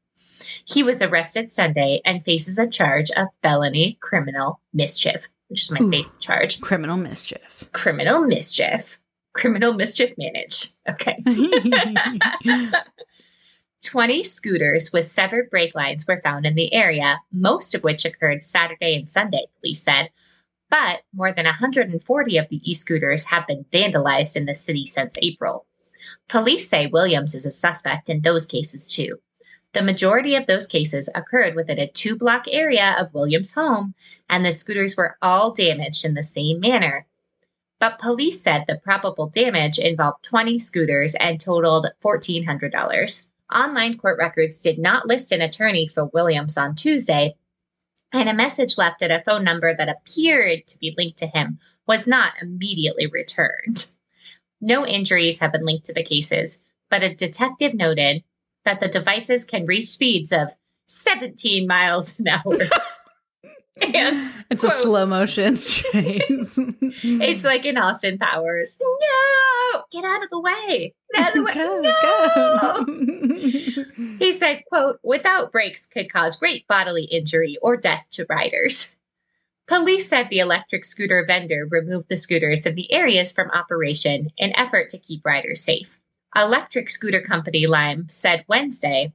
He 0.68 0.84
was 0.84 1.02
arrested 1.02 1.50
Sunday 1.50 2.02
and 2.06 2.24
faces 2.24 2.58
a 2.58 2.70
charge 2.70 3.12
of 3.12 3.28
felony 3.42 3.98
criminal 4.02 4.60
mischief, 4.74 5.28
which 5.48 5.64
is 5.64 5.72
my 5.72 5.80
Ooh. 5.82 5.90
favorite 5.90 6.20
charge. 6.20 6.62
Criminal 6.62 6.98
mischief. 6.98 7.64
Criminal 7.72 8.26
mischief. 8.26 8.98
Criminal 9.34 9.74
mischief 9.74 10.14
managed. 10.18 10.74
Okay. 10.90 11.22
20 13.84 14.24
scooters 14.24 14.92
with 14.92 15.06
severed 15.06 15.50
brake 15.50 15.76
lines 15.76 16.08
were 16.08 16.22
found 16.22 16.46
in 16.46 16.56
the 16.56 16.74
area, 16.74 17.20
most 17.32 17.76
of 17.76 17.84
which 17.84 18.06
occurred 18.06 18.44
Saturday 18.44 18.96
and 18.96 19.10
Sunday, 19.10 19.46
police 19.60 19.84
said. 19.84 20.10
But 20.70 21.02
more 21.14 21.32
than 21.32 21.46
140 21.46 22.38
of 22.38 22.50
the 22.50 22.62
e 22.70 22.74
scooters 22.74 23.26
have 23.26 23.48
been 23.48 23.66
vandalized 23.72 24.36
in 24.36 24.46
the 24.46 24.56
city 24.56 24.86
since 24.86 25.18
April. 25.22 25.66
Police 26.28 26.70
say 26.70 26.88
Williams 26.88 27.36
is 27.36 27.46
a 27.46 27.52
suspect 27.52 28.10
in 28.10 28.22
those 28.22 28.46
cases 28.46 28.92
too. 28.92 29.20
The 29.74 29.82
majority 29.82 30.36
of 30.36 30.48
those 30.48 30.68
cases 30.68 31.10
occurred 31.14 31.54
within 31.54 31.80
a 31.80 31.88
two 31.88 32.16
block 32.18 32.46
area 32.50 32.96
of 32.98 33.14
Williams' 33.14 33.54
home, 33.54 33.94
and 34.30 34.46
the 34.46 34.52
scooters 34.52 34.96
were 34.96 35.18
all 35.22 35.52
damaged 35.52 36.06
in 36.06 36.14
the 36.14 36.24
same 36.24 36.60
manner. 36.60 37.06
But 37.78 38.00
police 38.00 38.42
said 38.42 38.64
the 38.68 38.80
probable 38.82 39.28
damage 39.28 39.78
involved 39.78 40.24
20 40.24 40.60
scooters 40.60 41.14
and 41.16 41.42
totaled 41.42 41.88
$1,400. 42.02 43.30
Online 43.54 43.98
court 43.98 44.18
records 44.18 44.62
did 44.62 44.80
not 44.80 45.08
list 45.08 45.32
an 45.32 45.42
attorney 45.42 45.88
for 45.88 46.06
Williams 46.06 46.58
on 46.58 46.76
Tuesday, 46.76 47.36
and 48.12 48.30
a 48.30 48.34
message 48.34 48.78
left 48.78 49.02
at 49.02 49.12
a 49.12 49.24
phone 49.24 49.44
number 49.44 49.74
that 49.76 49.90
appeared 49.90 50.68
to 50.68 50.80
be 50.80 50.96
linked 50.98 51.18
to 51.20 51.28
him 51.28 51.60
was 51.88 52.08
not 52.08 52.34
immediately 52.42 53.08
returned. 53.08 53.88
No 54.62 54.86
injuries 54.86 55.40
have 55.40 55.52
been 55.52 55.64
linked 55.64 55.86
to 55.86 55.94
the 55.94 56.04
cases, 56.04 56.64
but 56.90 57.04
a 57.04 57.14
detective 57.14 57.74
noted 57.74 58.24
that 58.64 58.80
the 58.80 58.88
devices 58.88 59.46
can 59.46 59.66
reach 59.66 59.88
speeds 59.88 60.32
of 60.32 60.52
17 60.88 61.68
miles 61.68 62.20
an 62.20 62.28
hour. 62.30 62.58
and 63.82 64.22
It's 64.50 64.64
a 64.64 64.70
slow 64.70 65.06
motion 65.06 65.56
chase. 65.56 66.58
it's 66.60 67.44
like 67.44 67.66
in 67.66 67.78
Austin 67.78 68.18
Powers. 68.18 68.80
No, 68.82 69.84
get 69.92 70.06
out 70.06 70.24
of 70.24 70.30
the 70.30 70.40
way. 70.40 70.96
Out 71.16 71.30
of 71.30 71.34
the 71.36 71.44
way. 71.44 71.54
go, 71.54 71.82
no. 71.82 71.94
go. 72.02 73.15
Said, 74.56 74.64
quote, 74.70 75.00
without 75.04 75.52
brakes 75.52 75.86
could 75.86 76.12
cause 76.12 76.38
great 76.38 76.66
bodily 76.66 77.04
injury 77.04 77.58
or 77.62 77.76
death 77.76 78.08
to 78.12 78.26
riders. 78.30 78.98
Police 79.68 80.08
said 80.08 80.30
the 80.30 80.40
electric 80.40 80.86
scooter 80.86 81.26
vendor 81.28 81.68
removed 81.70 82.08
the 82.08 82.18
scooters 82.18 82.66
in 82.66 82.76
the 82.76 82.94
areas 82.94 83.34
from 83.34 83.52
operation 83.52 84.32
in 84.38 84.58
effort 84.58 84.90
to 84.90 84.98
keep 84.98 85.26
riders 85.26 85.62
safe. 85.62 86.00
Electric 86.38 86.90
scooter 86.90 87.20
company 87.20 87.66
Lime 87.68 88.08
said 88.08 88.46
Wednesday 88.48 89.12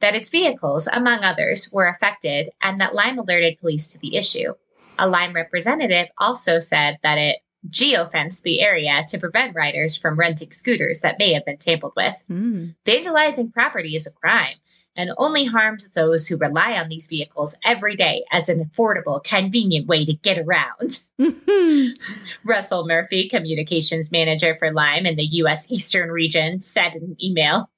that 0.00 0.14
its 0.14 0.28
vehicles, 0.28 0.86
among 0.92 1.24
others, 1.24 1.72
were 1.72 1.86
affected 1.86 2.50
and 2.60 2.78
that 2.78 2.94
Lime 2.94 3.18
alerted 3.18 3.60
police 3.60 3.88
to 3.88 3.98
the 3.98 4.16
issue. 4.16 4.52
A 4.98 5.08
Lime 5.08 5.32
representative 5.32 6.08
also 6.18 6.60
said 6.60 6.98
that 7.02 7.16
it 7.16 7.38
geofenced 7.68 8.42
the 8.42 8.60
area 8.60 9.04
to 9.08 9.18
prevent 9.18 9.54
riders 9.54 9.96
from 9.96 10.18
renting 10.18 10.52
scooters 10.52 11.00
that 11.00 11.18
may 11.18 11.32
have 11.32 11.44
been 11.44 11.56
tampered 11.56 11.92
with. 11.96 12.22
Mm. 12.30 12.74
Vandalizing 12.84 13.52
property 13.52 13.96
is 13.96 14.06
a 14.06 14.12
crime 14.12 14.56
and 14.96 15.10
only 15.18 15.44
harms 15.44 15.88
those 15.90 16.26
who 16.26 16.36
rely 16.36 16.78
on 16.78 16.88
these 16.88 17.06
vehicles 17.06 17.56
every 17.64 17.96
day 17.96 18.24
as 18.30 18.48
an 18.48 18.64
affordable, 18.64 19.22
convenient 19.24 19.86
way 19.86 20.04
to 20.04 20.14
get 20.14 20.38
around. 20.38 21.00
Russell 22.44 22.86
Murphy, 22.86 23.28
communications 23.28 24.12
manager 24.12 24.54
for 24.58 24.72
Lime 24.72 25.06
in 25.06 25.16
the 25.16 25.24
U.S. 25.24 25.70
Eastern 25.70 26.10
region, 26.10 26.60
said 26.60 26.94
in 26.94 27.02
an 27.02 27.16
email 27.22 27.70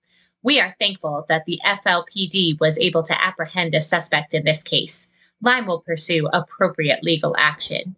We 0.42 0.60
are 0.60 0.76
thankful 0.78 1.24
that 1.28 1.46
the 1.46 1.60
FLPD 1.64 2.60
was 2.60 2.78
able 2.78 3.02
to 3.04 3.24
apprehend 3.24 3.74
a 3.74 3.82
suspect 3.82 4.34
in 4.34 4.44
this 4.44 4.62
case. 4.62 5.12
Lime 5.40 5.66
will 5.66 5.80
pursue 5.80 6.28
appropriate 6.32 7.02
legal 7.02 7.34
action. 7.38 7.96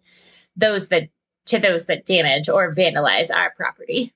Those 0.55 0.89
that 0.89 1.09
to 1.49 1.59
those 1.59 1.85
that 1.87 2.05
damage 2.05 2.49
or 2.49 2.73
vandalize 2.73 3.33
our 3.33 3.51
property. 3.55 4.13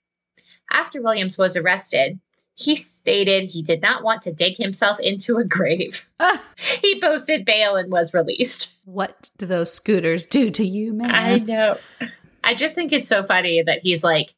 After 0.72 1.02
Williams 1.02 1.38
was 1.38 1.56
arrested, 1.56 2.20
he 2.56 2.76
stated 2.76 3.50
he 3.50 3.62
did 3.64 3.82
not 3.82 4.04
want 4.04 4.22
to 4.24 4.34
dig 4.34 4.58
himself 4.58 5.00
into 5.00 5.38
a 5.38 5.44
grave. 5.44 6.10
Ah. 6.20 6.42
he 6.82 7.02
posted 7.02 7.44
bail 7.46 7.76
and 7.76 7.92
was 7.92 8.14
released. 8.14 8.78
what 8.86 9.30
do 9.38 9.46
those 9.46 9.74
scooters 9.74 10.26
do 10.26 10.50
to 10.52 10.66
you, 10.66 10.94
man? 10.94 11.12
I 11.14 11.38
know. 11.40 11.78
I 12.44 12.54
just 12.54 12.76
think 12.76 12.94
it's 12.94 13.08
so 13.08 13.24
funny 13.24 13.62
that 13.62 13.80
he's 13.82 14.04
like, 14.04 14.34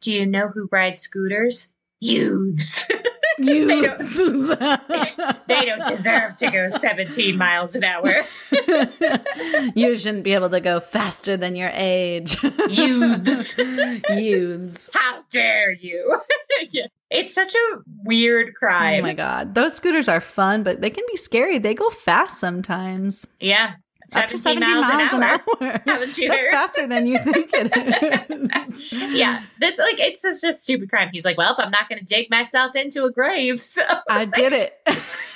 Do 0.00 0.12
you 0.12 0.26
know 0.26 0.48
who 0.48 0.68
rides 0.70 1.00
scooters? 1.00 1.72
Youths. 2.00 2.86
You 3.38 3.66
They 3.66 3.80
they 5.46 5.64
don't 5.64 5.84
deserve 5.86 6.34
to 6.36 6.50
go 6.50 6.68
17 6.68 7.36
miles 7.36 7.74
an 7.74 7.84
hour. 7.84 8.12
you 9.74 9.96
shouldn't 9.96 10.24
be 10.24 10.34
able 10.34 10.50
to 10.50 10.60
go 10.60 10.80
faster 10.80 11.36
than 11.36 11.56
your 11.56 11.70
age. 11.74 12.36
Youths. 12.70 13.58
Youths. 13.58 14.90
How 14.94 15.22
dare 15.30 15.72
you? 15.72 16.20
Yeah. 16.70 16.86
It's 17.10 17.34
such 17.34 17.52
a 17.54 17.78
weird 18.04 18.54
crime. 18.54 19.00
Oh 19.00 19.02
my 19.02 19.12
god. 19.12 19.54
Those 19.56 19.74
scooters 19.74 20.08
are 20.08 20.20
fun, 20.20 20.62
but 20.62 20.80
they 20.80 20.88
can 20.88 21.04
be 21.10 21.16
scary. 21.16 21.58
They 21.58 21.74
go 21.74 21.90
fast 21.90 22.38
sometimes. 22.38 23.26
yeah. 23.40 23.74
Up 24.14 24.28
to 24.28 24.38
17 24.38 24.70
miles, 24.70 25.12
an 25.12 25.22
hour. 25.22 25.40
hour. 25.60 25.82
Haven't 25.86 26.16
That's 26.16 26.46
faster 26.48 26.86
than 26.86 27.06
you 27.06 27.18
think 27.22 27.50
it 27.52 28.30
is. 28.68 28.92
yeah, 28.92 29.42
that's 29.60 29.78
like 29.78 29.98
it's 29.98 30.20
such 30.22 30.48
a 30.50 30.54
stupid 30.54 30.90
crime. 30.90 31.08
He's 31.12 31.24
like, 31.24 31.38
well, 31.38 31.54
I'm 31.58 31.70
not 31.70 31.88
going 31.88 31.98
to 32.00 32.04
dig 32.04 32.30
myself 32.30 32.74
into 32.74 33.04
a 33.04 33.12
grave. 33.12 33.60
So 33.74 33.82
I 34.08 34.24
did 34.26 34.52
it. 34.52 34.78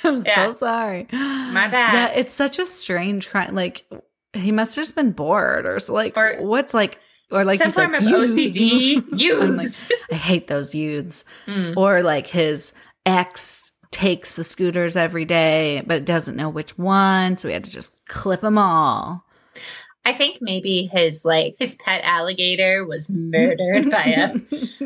I'm 0.03 0.21
Yeah. 0.21 0.35
so 0.45 0.51
sorry. 0.53 1.07
My 1.11 1.67
bad. 1.67 1.93
Yeah, 1.93 2.07
it's 2.19 2.33
such 2.33 2.59
a 2.59 2.65
strange 2.65 3.29
crime. 3.29 3.55
Like 3.55 3.85
he 4.33 4.51
must 4.51 4.75
have 4.75 4.83
just 4.83 4.95
been 4.95 5.11
bored, 5.11 5.65
or 5.65 5.79
so 5.79 5.93
like 5.93 6.15
Or- 6.15 6.37
what's 6.39 6.73
like, 6.73 6.99
or 7.31 7.43
like 7.43 7.57
some 7.59 7.71
form 7.71 7.95
of 7.95 8.03
youths. 8.03 8.33
OCD. 8.33 9.41
I'm 9.41 9.57
like, 9.57 9.67
I 10.11 10.15
hate 10.15 10.47
those 10.47 10.73
youths. 10.75 11.25
Mm. 11.47 11.75
Or 11.77 12.01
like 12.03 12.27
his 12.27 12.73
ex 13.05 13.68
takes 13.91 14.35
the 14.35 14.43
scooters 14.43 14.95
every 14.95 15.25
day, 15.25 15.81
but 15.85 16.05
doesn't 16.05 16.35
know 16.35 16.49
which 16.49 16.77
one, 16.77 17.37
so 17.37 17.47
we 17.47 17.53
had 17.53 17.63
to 17.63 17.71
just 17.71 17.93
clip 18.07 18.41
them 18.41 18.57
all. 18.57 19.25
I 20.05 20.13
think 20.13 20.37
maybe 20.41 20.89
his 20.91 21.25
like 21.25 21.55
his 21.59 21.75
pet 21.75 22.01
alligator 22.03 22.85
was 22.85 23.09
murdered 23.09 23.91
by 23.91 24.03
a, 24.05 24.35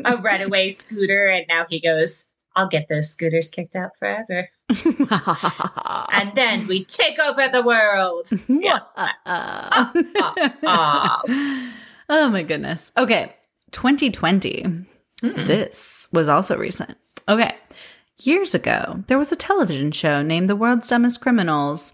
a 0.04 0.16
runaway 0.22 0.70
scooter, 0.70 1.26
and 1.26 1.46
now 1.48 1.66
he 1.68 1.80
goes, 1.80 2.32
"I'll 2.56 2.68
get 2.68 2.88
those 2.88 3.10
scooters 3.10 3.48
kicked 3.48 3.76
out 3.76 3.96
forever." 3.96 4.48
And 6.14 6.34
then 6.34 6.66
we 6.66 6.84
take 6.84 7.18
over 7.18 7.48
the 7.48 7.62
world. 7.62 8.30
Yeah. 8.48 8.78
ah. 8.96 9.92
oh 12.08 12.28
my 12.30 12.42
goodness. 12.42 12.92
Okay, 12.96 13.34
2020. 13.72 14.86
Mm. 15.22 15.46
This 15.46 16.08
was 16.12 16.28
also 16.28 16.56
recent. 16.56 16.96
Okay. 17.28 17.54
Years 18.18 18.54
ago, 18.54 19.02
there 19.08 19.18
was 19.18 19.32
a 19.32 19.36
television 19.36 19.90
show 19.90 20.22
named 20.22 20.48
The 20.48 20.54
World's 20.54 20.86
Dumbest 20.86 21.20
Criminals. 21.20 21.92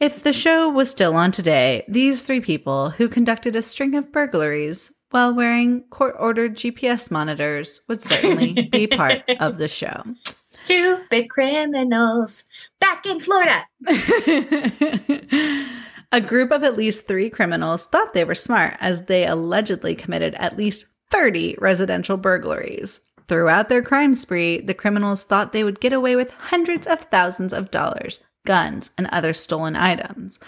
If 0.00 0.22
the 0.22 0.32
show 0.32 0.70
was 0.70 0.90
still 0.90 1.14
on 1.16 1.32
today, 1.32 1.84
these 1.86 2.24
three 2.24 2.40
people 2.40 2.88
who 2.90 3.08
conducted 3.10 3.54
a 3.54 3.60
string 3.60 3.94
of 3.94 4.10
burglaries 4.10 4.90
while 5.10 5.34
wearing 5.34 5.82
court 5.90 6.16
ordered 6.18 6.56
GPS 6.56 7.10
monitors 7.10 7.82
would 7.88 8.00
certainly 8.00 8.68
be 8.72 8.86
part 8.86 9.22
of 9.38 9.58
the 9.58 9.68
show. 9.68 10.02
Stupid 10.48 11.28
criminals 11.28 12.44
back 12.80 13.04
in 13.04 13.20
Florida. 13.20 13.66
a 16.10 16.22
group 16.22 16.52
of 16.52 16.64
at 16.64 16.76
least 16.76 17.06
three 17.06 17.28
criminals 17.28 17.84
thought 17.84 18.14
they 18.14 18.24
were 18.24 18.34
smart 18.34 18.78
as 18.80 19.04
they 19.04 19.26
allegedly 19.26 19.94
committed 19.94 20.34
at 20.36 20.56
least 20.56 20.86
30 21.10 21.56
residential 21.60 22.16
burglaries. 22.16 23.00
Throughout 23.28 23.68
their 23.68 23.82
crime 23.82 24.14
spree, 24.14 24.60
the 24.60 24.74
criminals 24.74 25.24
thought 25.24 25.52
they 25.52 25.64
would 25.64 25.80
get 25.80 25.92
away 25.92 26.14
with 26.16 26.30
hundreds 26.32 26.86
of 26.86 27.00
thousands 27.10 27.52
of 27.52 27.70
dollars, 27.70 28.20
guns, 28.46 28.90
and 28.98 29.06
other 29.08 29.32
stolen 29.32 29.76
items. 29.76 30.38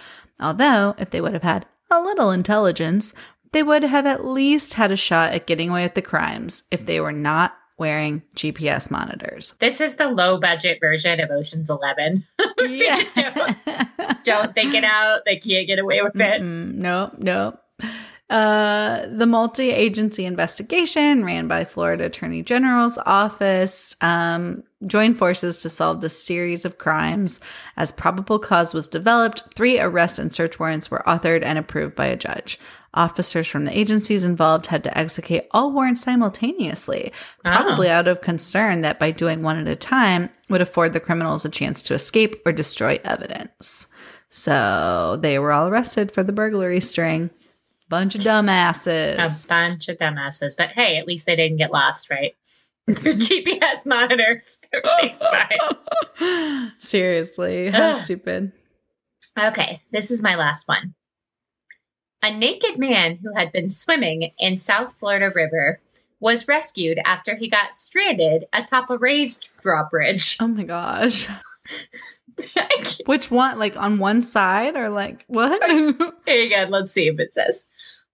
Although, 0.40 0.94
if 0.98 1.10
they 1.10 1.20
would 1.20 1.32
have 1.32 1.42
had 1.42 1.66
a 1.90 2.00
little 2.00 2.30
intelligence, 2.30 3.14
they 3.52 3.62
would 3.62 3.82
have 3.84 4.04
at 4.06 4.26
least 4.26 4.74
had 4.74 4.92
a 4.92 4.96
shot 4.96 5.32
at 5.32 5.46
getting 5.46 5.70
away 5.70 5.84
with 5.84 5.94
the 5.94 6.02
crimes 6.02 6.64
if 6.70 6.84
they 6.84 7.00
were 7.00 7.12
not 7.12 7.54
wearing 7.78 8.22
GPS 8.34 8.90
monitors. 8.90 9.54
This 9.60 9.80
is 9.80 9.96
the 9.96 10.08
low 10.08 10.38
budget 10.38 10.78
version 10.80 11.20
of 11.20 11.30
Ocean's 11.30 11.70
Eleven. 11.70 12.24
they 12.58 12.78
just 12.78 13.14
don't- 13.14 13.56
Don't 14.24 14.54
think 14.54 14.74
it 14.74 14.82
out. 14.84 15.20
They 15.24 15.36
can't 15.36 15.66
get 15.66 15.78
away 15.78 16.02
with 16.02 16.20
it. 16.20 16.42
Mm, 16.42 16.74
nope, 16.74 17.12
nope. 17.18 17.62
Uh, 18.28 19.06
the 19.06 19.26
multi 19.26 19.70
agency 19.70 20.24
investigation 20.24 21.24
ran 21.24 21.46
by 21.46 21.64
Florida 21.64 22.06
Attorney 22.06 22.42
General's 22.42 22.98
office 23.06 23.94
um, 24.00 24.64
joined 24.84 25.16
forces 25.16 25.58
to 25.58 25.70
solve 25.70 26.00
the 26.00 26.08
series 26.08 26.64
of 26.64 26.76
crimes. 26.76 27.38
As 27.76 27.92
probable 27.92 28.40
cause 28.40 28.74
was 28.74 28.88
developed, 28.88 29.44
three 29.54 29.78
arrest 29.78 30.18
and 30.18 30.32
search 30.32 30.58
warrants 30.58 30.90
were 30.90 31.04
authored 31.06 31.44
and 31.44 31.56
approved 31.56 31.94
by 31.94 32.06
a 32.06 32.16
judge. 32.16 32.58
Officers 32.94 33.46
from 33.46 33.64
the 33.64 33.78
agencies 33.78 34.24
involved 34.24 34.66
had 34.66 34.82
to 34.84 34.98
execute 34.98 35.44
all 35.52 35.70
warrants 35.70 36.02
simultaneously, 36.02 37.12
probably 37.44 37.88
out 37.88 38.08
of 38.08 38.22
concern 38.22 38.80
that 38.80 38.98
by 38.98 39.12
doing 39.12 39.42
one 39.42 39.58
at 39.58 39.68
a 39.68 39.76
time, 39.76 40.30
would 40.48 40.62
afford 40.62 40.94
the 40.94 41.00
criminals 41.00 41.44
a 41.44 41.48
chance 41.48 41.80
to 41.84 41.94
escape 41.94 42.36
or 42.44 42.52
destroy 42.52 42.98
evidence. 43.04 43.86
So 44.30 45.16
they 45.20 45.38
were 45.38 45.52
all 45.52 45.68
arrested 45.68 46.10
for 46.10 46.24
the 46.24 46.32
burglary 46.32 46.80
string. 46.80 47.30
Bunch 47.88 48.14
of 48.16 48.20
dumbasses. 48.22 49.14
A 49.16 49.46
bunch 49.46 49.88
of 49.88 49.96
dumbasses. 49.96 50.56
But 50.56 50.70
hey, 50.70 50.96
at 50.96 51.06
least 51.06 51.26
they 51.26 51.36
didn't 51.36 51.58
get 51.58 51.72
lost, 51.72 52.10
right? 52.10 52.34
GPS 52.88 53.86
monitors. 53.86 54.60
Everything's 54.72 55.22
fine. 56.18 56.72
Seriously, 56.80 57.70
how 57.70 57.90
Ugh. 57.90 57.96
stupid. 57.96 58.52
Okay, 59.38 59.80
this 59.92 60.10
is 60.10 60.22
my 60.22 60.34
last 60.36 60.66
one. 60.66 60.94
A 62.22 62.30
naked 62.30 62.78
man 62.78 63.18
who 63.22 63.34
had 63.34 63.52
been 63.52 63.70
swimming 63.70 64.30
in 64.38 64.56
South 64.56 64.94
Florida 64.94 65.30
River 65.34 65.80
was 66.18 66.48
rescued 66.48 66.98
after 67.04 67.36
he 67.36 67.48
got 67.48 67.74
stranded 67.74 68.46
atop 68.52 68.88
a 68.90 68.96
raised 68.96 69.48
drawbridge. 69.62 70.36
Oh 70.40 70.48
my 70.48 70.64
gosh. 70.64 71.28
Which 73.06 73.30
one? 73.30 73.58
Like 73.58 73.76
on 73.76 73.98
one 73.98 74.22
side 74.22 74.76
or 74.76 74.88
like 74.88 75.24
what? 75.26 75.60
You 76.26 76.50
go. 76.50 76.66
Let's 76.68 76.92
see 76.92 77.08
if 77.08 77.18
it 77.18 77.32
says. 77.32 77.66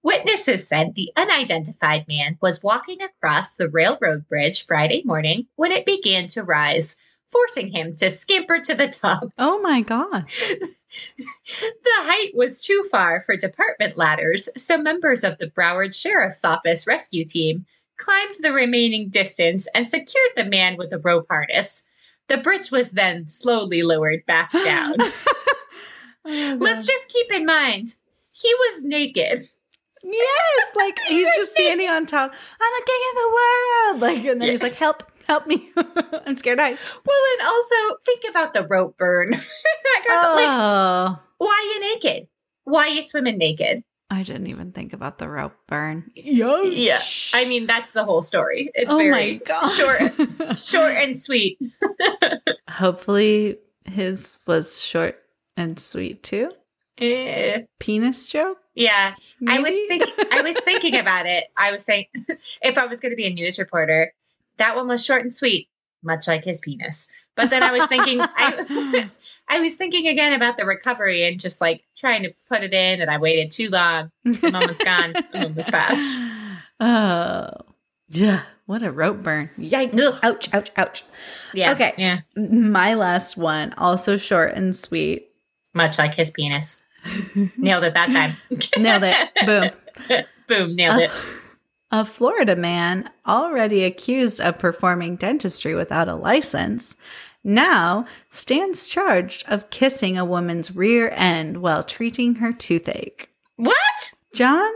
Witnesses 0.03 0.67
said 0.67 0.95
the 0.95 1.13
unidentified 1.17 2.07
man 2.09 2.37
was 2.41 2.63
walking 2.63 3.01
across 3.03 3.55
the 3.55 3.69
railroad 3.69 4.29
bridge 4.29 4.67
Friday 4.67 5.03
morning 5.05 5.47
when 5.55 5.71
it 5.71 5.87
began 5.87 6.27
to 6.29 6.43
rise, 6.43 7.01
forcing 7.29 7.71
him 7.71 7.95
to 7.97 8.11
scamper 8.11 8.59
to 8.59 8.75
the 8.75 8.89
top. 8.89 9.29
oh 9.39 9.61
my 9.61 9.81
god. 9.81 10.27
The 10.29 12.01
height 12.03 12.33
was 12.35 12.63
too 12.63 12.85
far 12.91 13.21
for 13.21 13.37
department 13.37 13.97
ladders, 13.97 14.49
so 14.61 14.77
members 14.77 15.25
of 15.25 15.39
the 15.39 15.47
Broward 15.47 15.95
Sheriff's 15.95 16.45
Office 16.45 16.87
rescue 16.87 17.25
team 17.25 17.65
climbed 17.97 18.35
the 18.43 18.53
remaining 18.53 19.09
distance 19.09 19.69
and 19.75 19.89
secured 19.89 20.33
the 20.37 20.45
man 20.45 20.77
with 20.77 20.93
a 20.93 20.99
rope 20.99 21.27
harness. 21.31 21.89
The 22.33 22.39
bridge 22.39 22.71
was 22.71 22.93
then 22.93 23.29
slowly 23.29 23.83
lowered 23.83 24.25
back 24.27 24.51
down. 24.65 24.97
Oh, 26.25 26.57
Let's 26.61 26.87
just 26.87 27.09
keep 27.09 27.33
in 27.33 27.45
mind, 27.45 27.95
he 28.31 28.49
was 28.55 28.85
naked. 28.85 29.43
Yes, 30.05 30.73
like 30.77 30.97
he's 31.09 31.27
just 31.35 31.53
standing 31.53 31.89
on 31.89 32.07
top. 32.07 32.33
I'm 32.33 32.73
the 32.79 32.87
king 32.87 33.01
of 33.11 33.17
the 33.17 33.35
world. 33.35 34.01
Like, 34.01 34.25
and 34.31 34.41
then 34.41 34.49
he's 34.49 34.63
like, 34.63 34.75
"Help, 34.75 35.03
help 35.27 35.49
me! 35.49 35.71
I'm 35.77 36.37
scared 36.37 36.61
heights." 36.61 37.01
Well, 37.05 37.17
and 37.33 37.49
also 37.49 37.75
think 38.07 38.23
about 38.31 38.55
the 38.55 38.65
rope 38.69 38.97
burn. 38.97 39.33
that 39.33 40.05
got, 40.07 40.35
like, 40.37 40.47
Oh, 40.49 41.19
why 41.39 41.73
you 41.75 41.81
naked? 41.95 42.29
Why 42.63 42.83
are 42.87 42.91
you 42.91 43.03
swimming 43.03 43.39
naked? 43.39 43.83
I 44.13 44.25
didn't 44.25 44.49
even 44.49 44.73
think 44.73 44.93
about 44.93 45.17
the 45.17 45.27
rope 45.27 45.55
burn. 45.67 46.11
Yeah, 46.15 47.01
I 47.33 47.47
mean 47.49 47.67
that's 47.67 47.95
the 47.95 48.05
whole 48.05 48.21
story. 48.21 48.71
It's 48.75 48.93
oh 48.93 48.99
my 48.99 49.05
very 49.05 49.37
god, 49.39 49.65
short, 49.65 50.59
short 50.59 50.95
and 50.97 51.17
sweet. 51.17 51.59
Hopefully, 52.69 53.57
his 53.87 54.39
was 54.47 54.83
short 54.83 55.19
and 55.57 55.81
sweet 55.81 56.23
too. 56.23 56.51
Eh, 56.99 57.63
Penis 57.81 58.27
joke. 58.27 58.59
yeah, 58.75 59.15
I 59.49 59.61
was 59.61 59.73
thinking. 59.89 60.27
I 60.31 60.43
was 60.43 60.59
thinking 60.61 60.99
about 60.99 61.25
it. 61.25 61.45
I 61.57 61.73
was 61.73 61.83
saying, 61.83 62.05
if 62.63 62.77
I 62.77 62.85
was 62.85 63.01
going 63.01 63.13
to 63.13 63.17
be 63.17 63.27
a 63.27 63.33
news 63.33 63.59
reporter, 63.59 64.13
that 64.59 64.77
one 64.77 64.89
was 64.89 65.03
short 65.03 65.23
and 65.23 65.33
sweet, 65.33 65.71
much 66.03 66.29
like 66.29 66.45
his 66.45 66.61
penis. 66.61 67.09
But 67.35 67.51
then 67.51 67.63
I 67.63 67.73
was 67.73 67.87
thinking, 67.87 68.21
I, 68.21 69.11
I 69.49 69.61
was 69.61 69.77
thinking 69.77 70.07
again 70.09 70.33
about 70.33 70.57
the 70.57 70.67
recovery 70.67 71.27
and 71.27 71.41
just 71.41 71.61
like 71.61 71.85
trying 71.97 72.23
to 72.25 72.35
put 72.49 72.63
it 72.63 72.75
in, 72.75 73.01
and 73.01 73.11
I 73.11 73.19
waited 73.19 73.51
too 73.51 73.71
long. 73.71 74.11
The 74.25 74.51
moment's 74.51 74.83
gone. 74.83 75.13
The 75.13 75.49
moment's 75.49 75.71
passed. 75.71 76.19
Oh, 76.81 77.49
yeah. 78.09 78.43
What 78.67 78.83
a 78.83 78.91
rope 78.91 79.23
burn. 79.23 79.51
Yikes. 79.57 80.01
Ugh. 80.01 80.19
Ouch, 80.25 80.53
ouch, 80.53 80.73
ouch. 80.77 81.05
Yeah. 81.55 81.71
Okay. 81.73 81.95
Yeah. 81.97 82.21
My 82.35 82.95
last 82.95 83.37
one, 83.37 83.73
also 83.75 84.17
short 84.17 84.55
and 84.55 84.75
sweet. 84.75 85.29
Much 85.75 85.97
like 85.99 86.15
his 86.15 86.31
penis. 86.31 86.83
Nailed 87.57 87.85
it 87.85 87.95
that 87.95 88.11
time. 88.11 88.37
Nailed 88.79 89.05
it. 89.05 89.47
Boom. 89.47 90.25
Boom. 90.49 90.75
Nailed 90.75 91.03
it. 91.03 91.11
A 91.95 92.07
Florida 92.07 92.57
man 92.57 93.11
already 93.29 93.85
accused 93.85 94.41
of 94.41 94.59
performing 94.59 95.17
dentistry 95.17 95.75
without 95.75 96.09
a 96.09 96.15
license 96.15 96.97
now 97.45 98.07
stands 98.31 98.89
charged 98.89 99.45
of 99.47 99.69
kissing 99.69 100.17
a 100.17 100.25
woman's 100.25 100.75
rear 100.75 101.11
end 101.15 101.59
while 101.59 101.85
treating 101.85 102.37
her 102.37 102.51
toothache. 102.51 103.29
What? 103.57 104.15
John 104.33 104.73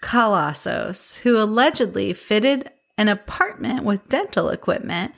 Colazos, 0.00 1.16
who 1.18 1.42
allegedly 1.42 2.12
fitted 2.12 2.70
an 2.96 3.08
apartment 3.08 3.82
with 3.82 4.08
dental 4.08 4.48
equipment, 4.48 5.12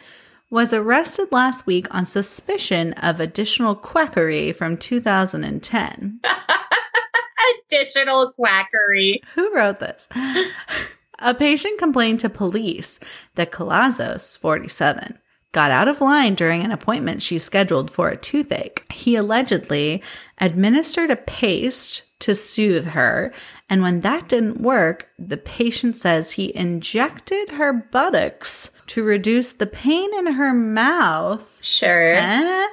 was 0.48 0.72
arrested 0.72 1.28
last 1.32 1.66
week 1.66 1.86
on 1.94 2.06
suspicion 2.06 2.94
of 2.94 3.20
additional 3.20 3.74
quackery 3.74 4.52
from 4.52 4.78
2010. 4.78 6.20
Additional 7.66 8.32
quackery. 8.32 9.22
Who 9.34 9.54
wrote 9.54 9.80
this? 9.80 10.08
A 11.24 11.34
patient 11.34 11.78
complained 11.78 12.18
to 12.20 12.28
police 12.28 12.98
that 13.36 13.52
Colazos, 13.52 14.36
47, 14.38 15.18
got 15.52 15.70
out 15.70 15.86
of 15.86 16.00
line 16.00 16.34
during 16.34 16.64
an 16.64 16.72
appointment 16.72 17.22
she 17.22 17.38
scheduled 17.38 17.90
for 17.90 18.08
a 18.08 18.16
toothache. 18.16 18.90
He 18.92 19.14
allegedly 19.14 20.02
administered 20.38 21.10
a 21.10 21.16
paste 21.16 22.02
to 22.20 22.34
soothe 22.34 22.86
her, 22.86 23.32
and 23.68 23.82
when 23.82 24.00
that 24.00 24.28
didn't 24.28 24.60
work, 24.60 25.08
the 25.18 25.36
patient 25.36 25.96
says 25.96 26.32
he 26.32 26.54
injected 26.56 27.50
her 27.50 27.72
buttocks 27.72 28.70
to 28.88 29.02
reduce 29.04 29.52
the 29.52 29.66
pain 29.66 30.12
in 30.18 30.26
her 30.34 30.52
mouth. 30.52 31.58
Sure. 31.62 32.14
Eh? 32.14 32.66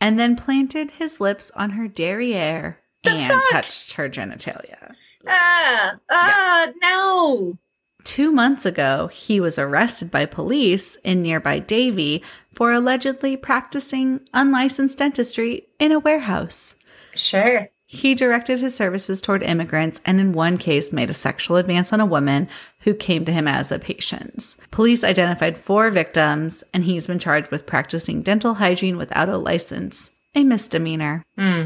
And 0.00 0.18
then 0.18 0.34
planted 0.36 0.92
his 0.92 1.20
lips 1.20 1.50
on 1.56 1.70
her 1.70 1.86
derriere 1.88 2.78
The 3.04 3.10
and 3.10 3.32
fuck? 3.32 3.42
touched 3.50 3.92
her 3.94 4.08
genitalia. 4.08 4.94
Ah, 5.26 5.96
ah, 6.10 6.68
no. 6.82 7.54
Two 8.04 8.32
months 8.32 8.66
ago, 8.66 9.08
he 9.08 9.40
was 9.40 9.58
arrested 9.58 10.10
by 10.10 10.26
police 10.26 10.96
in 10.96 11.22
nearby 11.22 11.58
Davie 11.58 12.22
for 12.54 12.72
allegedly 12.72 13.36
practicing 13.36 14.20
unlicensed 14.32 14.98
dentistry 14.98 15.66
in 15.78 15.92
a 15.92 15.98
warehouse. 15.98 16.76
Sure. 17.14 17.68
He 17.86 18.14
directed 18.14 18.60
his 18.60 18.76
services 18.76 19.20
toward 19.20 19.42
immigrants 19.42 20.00
and, 20.06 20.20
in 20.20 20.32
one 20.32 20.58
case, 20.58 20.92
made 20.92 21.10
a 21.10 21.14
sexual 21.14 21.56
advance 21.56 21.92
on 21.92 21.98
a 21.98 22.06
woman 22.06 22.48
who 22.80 22.94
came 22.94 23.24
to 23.24 23.32
him 23.32 23.48
as 23.48 23.72
a 23.72 23.80
patient. 23.80 24.56
Police 24.70 25.02
identified 25.02 25.56
four 25.56 25.90
victims, 25.90 26.62
and 26.72 26.84
he's 26.84 27.08
been 27.08 27.18
charged 27.18 27.50
with 27.50 27.66
practicing 27.66 28.22
dental 28.22 28.54
hygiene 28.54 28.96
without 28.96 29.28
a 29.28 29.36
license, 29.36 30.12
a 30.36 30.44
misdemeanor. 30.44 31.24
Hmm. 31.36 31.64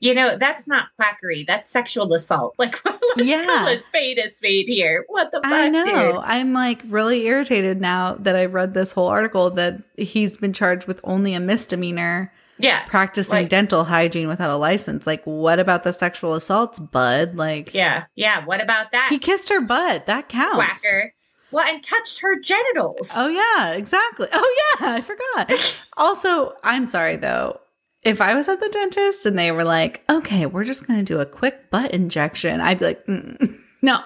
You 0.00 0.14
know, 0.14 0.36
that's 0.36 0.66
not 0.68 0.88
quackery. 0.96 1.44
That's 1.46 1.70
sexual 1.70 2.12
assault. 2.12 2.54
Like, 2.58 2.84
let's 2.84 3.00
Yeah. 3.16 3.44
call 3.46 3.68
a 3.68 3.76
spade 3.76 4.18
a 4.18 4.28
spade 4.28 4.66
here. 4.66 5.04
What 5.08 5.30
the 5.32 5.40
fuck, 5.42 5.52
I 5.52 5.68
know. 5.68 5.84
dude? 5.84 6.16
I'm 6.24 6.52
like 6.52 6.82
really 6.86 7.26
irritated 7.26 7.80
now 7.80 8.14
that 8.20 8.36
I 8.36 8.44
read 8.46 8.74
this 8.74 8.92
whole 8.92 9.08
article 9.08 9.50
that 9.50 9.82
he's 9.96 10.36
been 10.36 10.52
charged 10.52 10.86
with 10.86 11.00
only 11.04 11.34
a 11.34 11.40
misdemeanor 11.40 12.32
Yeah. 12.58 12.84
practicing 12.86 13.34
Like- 13.40 13.48
dental 13.48 13.84
hygiene 13.84 14.28
without 14.28 14.50
a 14.50 14.56
license. 14.56 15.06
Like, 15.06 15.22
what 15.24 15.58
about 15.58 15.84
the 15.84 15.92
sexual 15.92 16.34
assaults, 16.34 16.78
bud? 16.78 17.34
Like, 17.36 17.74
Yeah. 17.74 18.04
Yeah. 18.14 18.44
What 18.44 18.62
about 18.62 18.90
that? 18.92 19.08
he 19.10 19.18
kissed 19.18 19.48
her 19.48 19.60
butt. 19.60 20.06
That 20.06 20.28
counts. 20.28 20.56
quacker. 20.56 21.12
Well, 21.50 21.64
and 21.68 21.80
touched 21.82 22.20
her 22.20 22.38
genitals. 22.40 23.12
Oh, 23.16 23.28
yeah, 23.28 23.72
exactly. 23.74 24.26
Oh, 24.32 24.56
yeah, 24.80 24.94
I 24.94 25.00
forgot. 25.00 25.78
also, 25.96 26.54
I'm 26.64 26.86
sorry 26.88 27.14
though. 27.16 27.60
If 28.04 28.20
I 28.20 28.34
was 28.34 28.48
at 28.48 28.60
the 28.60 28.68
dentist 28.68 29.24
and 29.24 29.38
they 29.38 29.50
were 29.50 29.64
like, 29.64 30.02
okay, 30.10 30.44
we're 30.44 30.64
just 30.64 30.86
going 30.86 30.98
to 30.98 31.04
do 31.04 31.20
a 31.20 31.26
quick 31.26 31.70
butt 31.70 31.90
injection, 31.92 32.60
I'd 32.60 32.78
be 32.78 32.84
like, 32.84 33.06
mm, 33.06 33.58
no. 33.82 34.00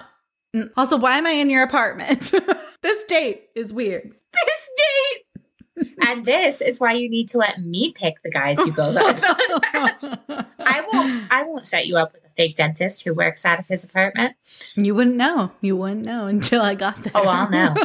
Mm. 0.55 0.71
Also, 0.77 0.97
why 0.97 1.17
am 1.17 1.27
I 1.27 1.31
in 1.31 1.49
your 1.49 1.63
apartment? 1.63 2.31
this 2.81 3.03
date 3.03 3.49
is 3.55 3.73
weird. 3.73 4.03
this 4.33 4.69
date. 4.77 5.97
and 6.07 6.25
this 6.25 6.61
is 6.61 6.79
why 6.79 6.93
you 6.93 7.09
need 7.09 7.27
to 7.29 7.37
let 7.37 7.61
me 7.61 7.91
pick 7.91 8.21
the 8.23 8.31
guys 8.31 8.57
you 8.65 8.71
go 8.71 8.93
with. 8.93 9.21
I 9.23 10.85
won't. 10.91 11.31
I 11.31 11.43
won't 11.43 11.67
set 11.67 11.85
you 11.87 11.97
up 11.97 12.13
with 12.13 12.25
a 12.25 12.29
fake 12.29 12.55
dentist 12.55 13.03
who 13.03 13.13
works 13.13 13.45
out 13.45 13.59
of 13.59 13.67
his 13.67 13.83
apartment. 13.83 14.35
You 14.75 14.95
wouldn't 14.95 15.15
know. 15.17 15.51
You 15.61 15.75
wouldn't 15.75 16.05
know 16.05 16.25
until 16.25 16.61
I 16.61 16.73
got 16.75 17.01
there. 17.03 17.11
Oh, 17.15 17.27
I'll 17.27 17.49
know. 17.49 17.75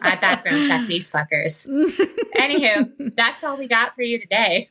I 0.00 0.16
background 0.16 0.66
check 0.66 0.86
these 0.86 1.10
fuckers. 1.10 1.66
Anywho, 2.36 3.14
that's 3.16 3.42
all 3.42 3.56
we 3.56 3.66
got 3.66 3.94
for 3.94 4.02
you 4.02 4.20
today. 4.20 4.68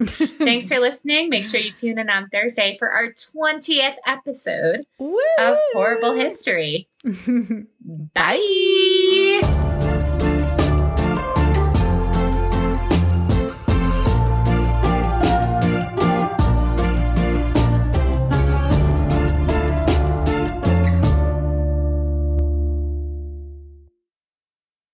Thanks 0.00 0.68
for 0.68 0.78
listening. 0.78 1.28
Make 1.28 1.44
sure 1.46 1.60
you 1.60 1.72
tune 1.72 1.98
in 1.98 2.10
on 2.10 2.28
Thursday 2.28 2.76
for 2.78 2.90
our 2.90 3.08
20th 3.08 3.96
episode 4.06 4.86
Woo! 4.98 5.18
of 5.38 5.56
Horrible 5.72 6.12
History. 6.12 6.88
Bye. 8.14 8.38